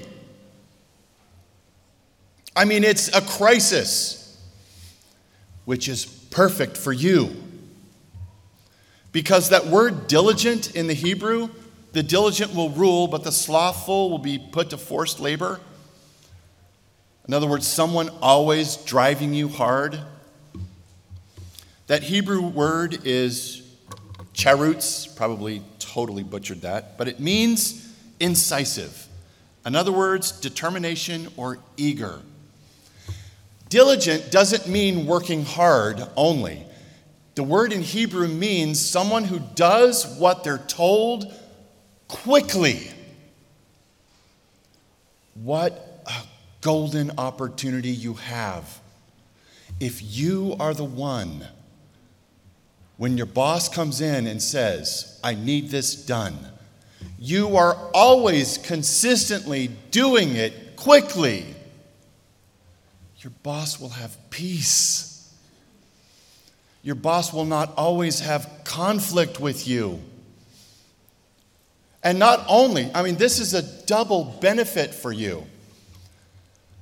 [2.56, 4.42] I mean, it's a crisis,
[5.66, 7.36] which is perfect for you.
[9.12, 11.50] Because that word diligent in the Hebrew
[11.96, 15.62] the diligent will rule, but the slothful will be put to forced labor.
[17.26, 19.98] In other words, someone always driving you hard.
[21.88, 23.62] That Hebrew word is
[24.34, 29.08] charutz, probably totally butchered that, but it means incisive.
[29.66, 32.20] In other words, determination or eager.
[33.70, 36.66] Diligent doesn't mean working hard only.
[37.36, 41.34] The word in Hebrew means someone who does what they're told
[42.08, 42.92] quickly.
[45.36, 46.24] What a
[46.62, 48.80] golden opportunity you have.
[49.80, 51.46] If you are the one,
[52.98, 56.38] when your boss comes in and says, I need this done,
[57.20, 61.46] you are always consistently doing it quickly.
[63.20, 65.34] Your boss will have peace.
[66.84, 70.00] Your boss will not always have conflict with you.
[72.06, 75.44] And not only, I mean, this is a double benefit for you.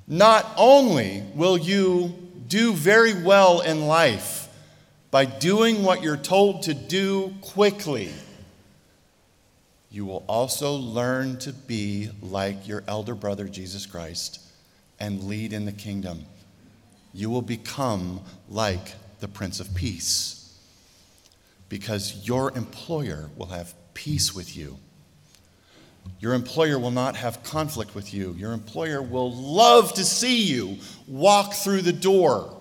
[0.05, 2.13] Not only will you
[2.49, 4.49] do very well in life
[5.11, 8.09] by doing what you're told to do quickly,
[9.89, 14.41] you will also learn to be like your elder brother, Jesus Christ,
[14.99, 16.25] and lead in the kingdom.
[17.13, 18.19] You will become
[18.49, 20.53] like the Prince of Peace
[21.69, 24.79] because your employer will have peace with you.
[26.19, 28.33] Your employer will not have conflict with you.
[28.37, 32.55] Your employer will love to see you walk through the door.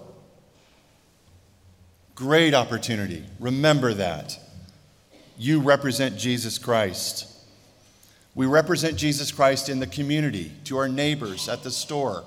[2.17, 3.25] Great opportunity.
[3.39, 4.39] Remember that.
[5.39, 7.29] You represent Jesus Christ.
[8.35, 12.25] We represent Jesus Christ in the community, to our neighbors, at the store.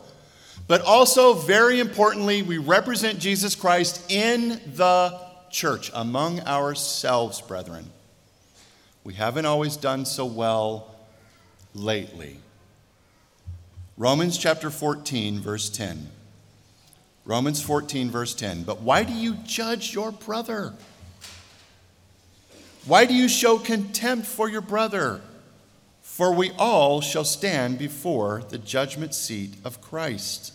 [0.68, 7.90] But also, very importantly, we represent Jesus Christ in the church, among ourselves, brethren.
[9.04, 10.95] We haven't always done so well
[11.76, 12.40] lately.
[13.98, 16.10] Romans chapter 14, verse 10.
[17.26, 18.64] Romans 14, verse 10.
[18.64, 20.74] But why do you judge your brother?
[22.86, 25.22] Why do you show contempt for your brother?
[26.02, 30.54] For we all shall stand before the judgment seat of Christ.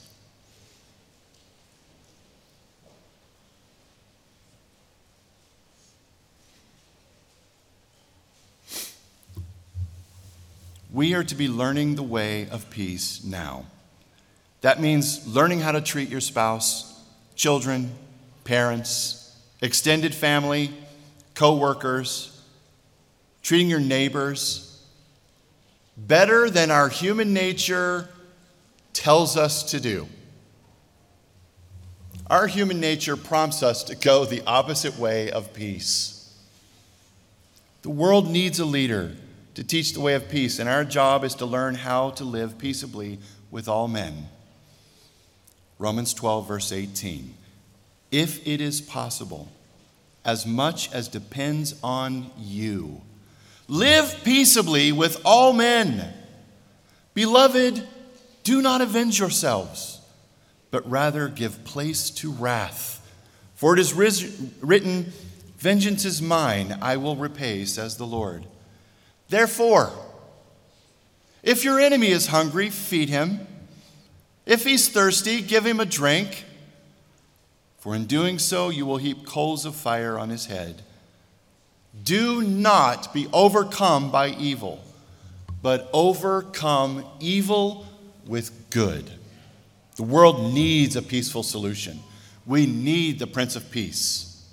[10.93, 13.66] We are to be learning the way of peace now.
[14.61, 17.01] That means learning how to treat your spouse,
[17.36, 17.93] children,
[18.45, 20.72] parents, extended family,
[21.34, 22.43] co workers,
[23.43, 24.84] treating your neighbors
[25.97, 28.09] better than our human nature
[28.93, 30.09] tells us to do.
[32.28, 36.16] Our human nature prompts us to go the opposite way of peace.
[37.82, 39.16] The world needs a leader
[39.61, 42.57] to teach the way of peace, and our job is to learn how to live
[42.57, 43.19] peaceably
[43.51, 44.27] with all men.
[45.79, 47.35] Romans 12, verse 18.
[48.11, 49.49] If it is possible,
[50.25, 53.03] as much as depends on you,
[53.69, 56.11] live peaceably with all men.
[57.13, 57.87] Beloved,
[58.43, 60.01] do not avenge yourselves,
[60.71, 63.07] but rather give place to wrath.
[63.57, 65.13] For it is written,
[65.59, 68.47] Vengeance is mine, I will repay, says the Lord.
[69.31, 69.93] Therefore,
[71.43, 73.47] if your enemy is hungry, feed him.
[74.45, 76.45] If he's thirsty, give him a drink.
[77.78, 80.83] For in doing so, you will heap coals of fire on his head.
[82.03, 84.83] Do not be overcome by evil,
[85.62, 87.87] but overcome evil
[88.26, 89.12] with good.
[89.95, 92.01] The world needs a peaceful solution.
[92.47, 94.45] We need the Prince of Peace.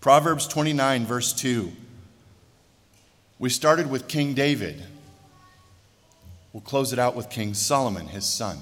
[0.00, 1.72] Proverbs 29, verse 2
[3.38, 4.82] we started with King David.
[6.52, 8.58] We'll close it out with King Solomon, his son.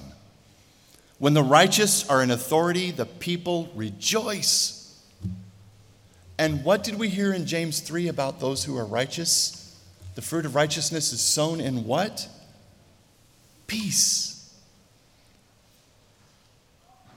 [1.19, 5.01] When the righteous are in authority, the people rejoice.
[6.39, 9.79] And what did we hear in James 3 about those who are righteous?
[10.17, 12.29] The fruit of righteousness is sown in what?
[13.69, 14.53] Peace.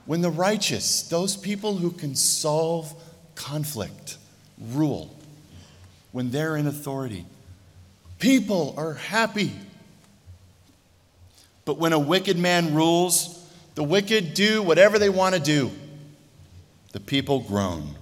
[0.06, 2.94] When the righteous, those people who can solve
[3.36, 4.18] conflict,
[4.60, 5.14] rule,
[6.12, 7.26] when they're in authority,
[8.20, 9.52] People are happy.
[11.66, 13.46] But when a wicked man rules,
[13.76, 15.72] the wicked do whatever they want to do.
[16.94, 17.96] The people groan.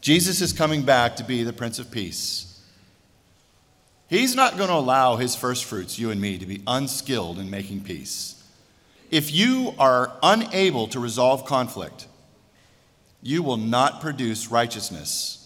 [0.00, 2.60] Jesus is coming back to be the Prince of Peace.
[4.08, 7.48] He's not going to allow his first fruits, you and me, to be unskilled in
[7.50, 8.42] making peace.
[9.10, 12.06] If you are unable to resolve conflict,
[13.22, 15.43] you will not produce righteousness.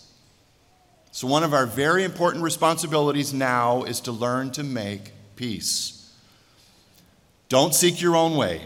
[1.10, 6.12] So, one of our very important responsibilities now is to learn to make peace.
[7.48, 8.62] Don't seek your own way.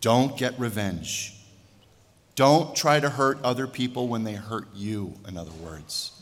[0.00, 1.34] Don't get revenge.
[2.34, 6.12] Don't try to hurt other people when they hurt you, in other words.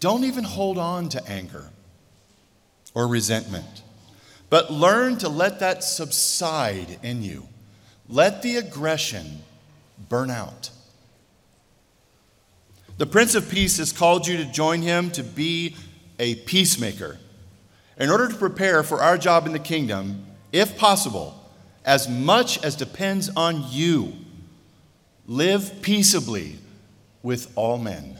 [0.00, 1.70] Don't even hold on to anger
[2.92, 3.82] or resentment,
[4.50, 7.48] but learn to let that subside in you.
[8.08, 9.42] Let the aggression
[10.08, 10.70] burn out.
[12.98, 15.76] The Prince of Peace has called you to join him to be
[16.18, 17.18] a peacemaker.
[17.98, 21.38] In order to prepare for our job in the kingdom, if possible,
[21.84, 24.12] as much as depends on you,
[25.26, 26.58] live peaceably
[27.22, 28.18] with all men.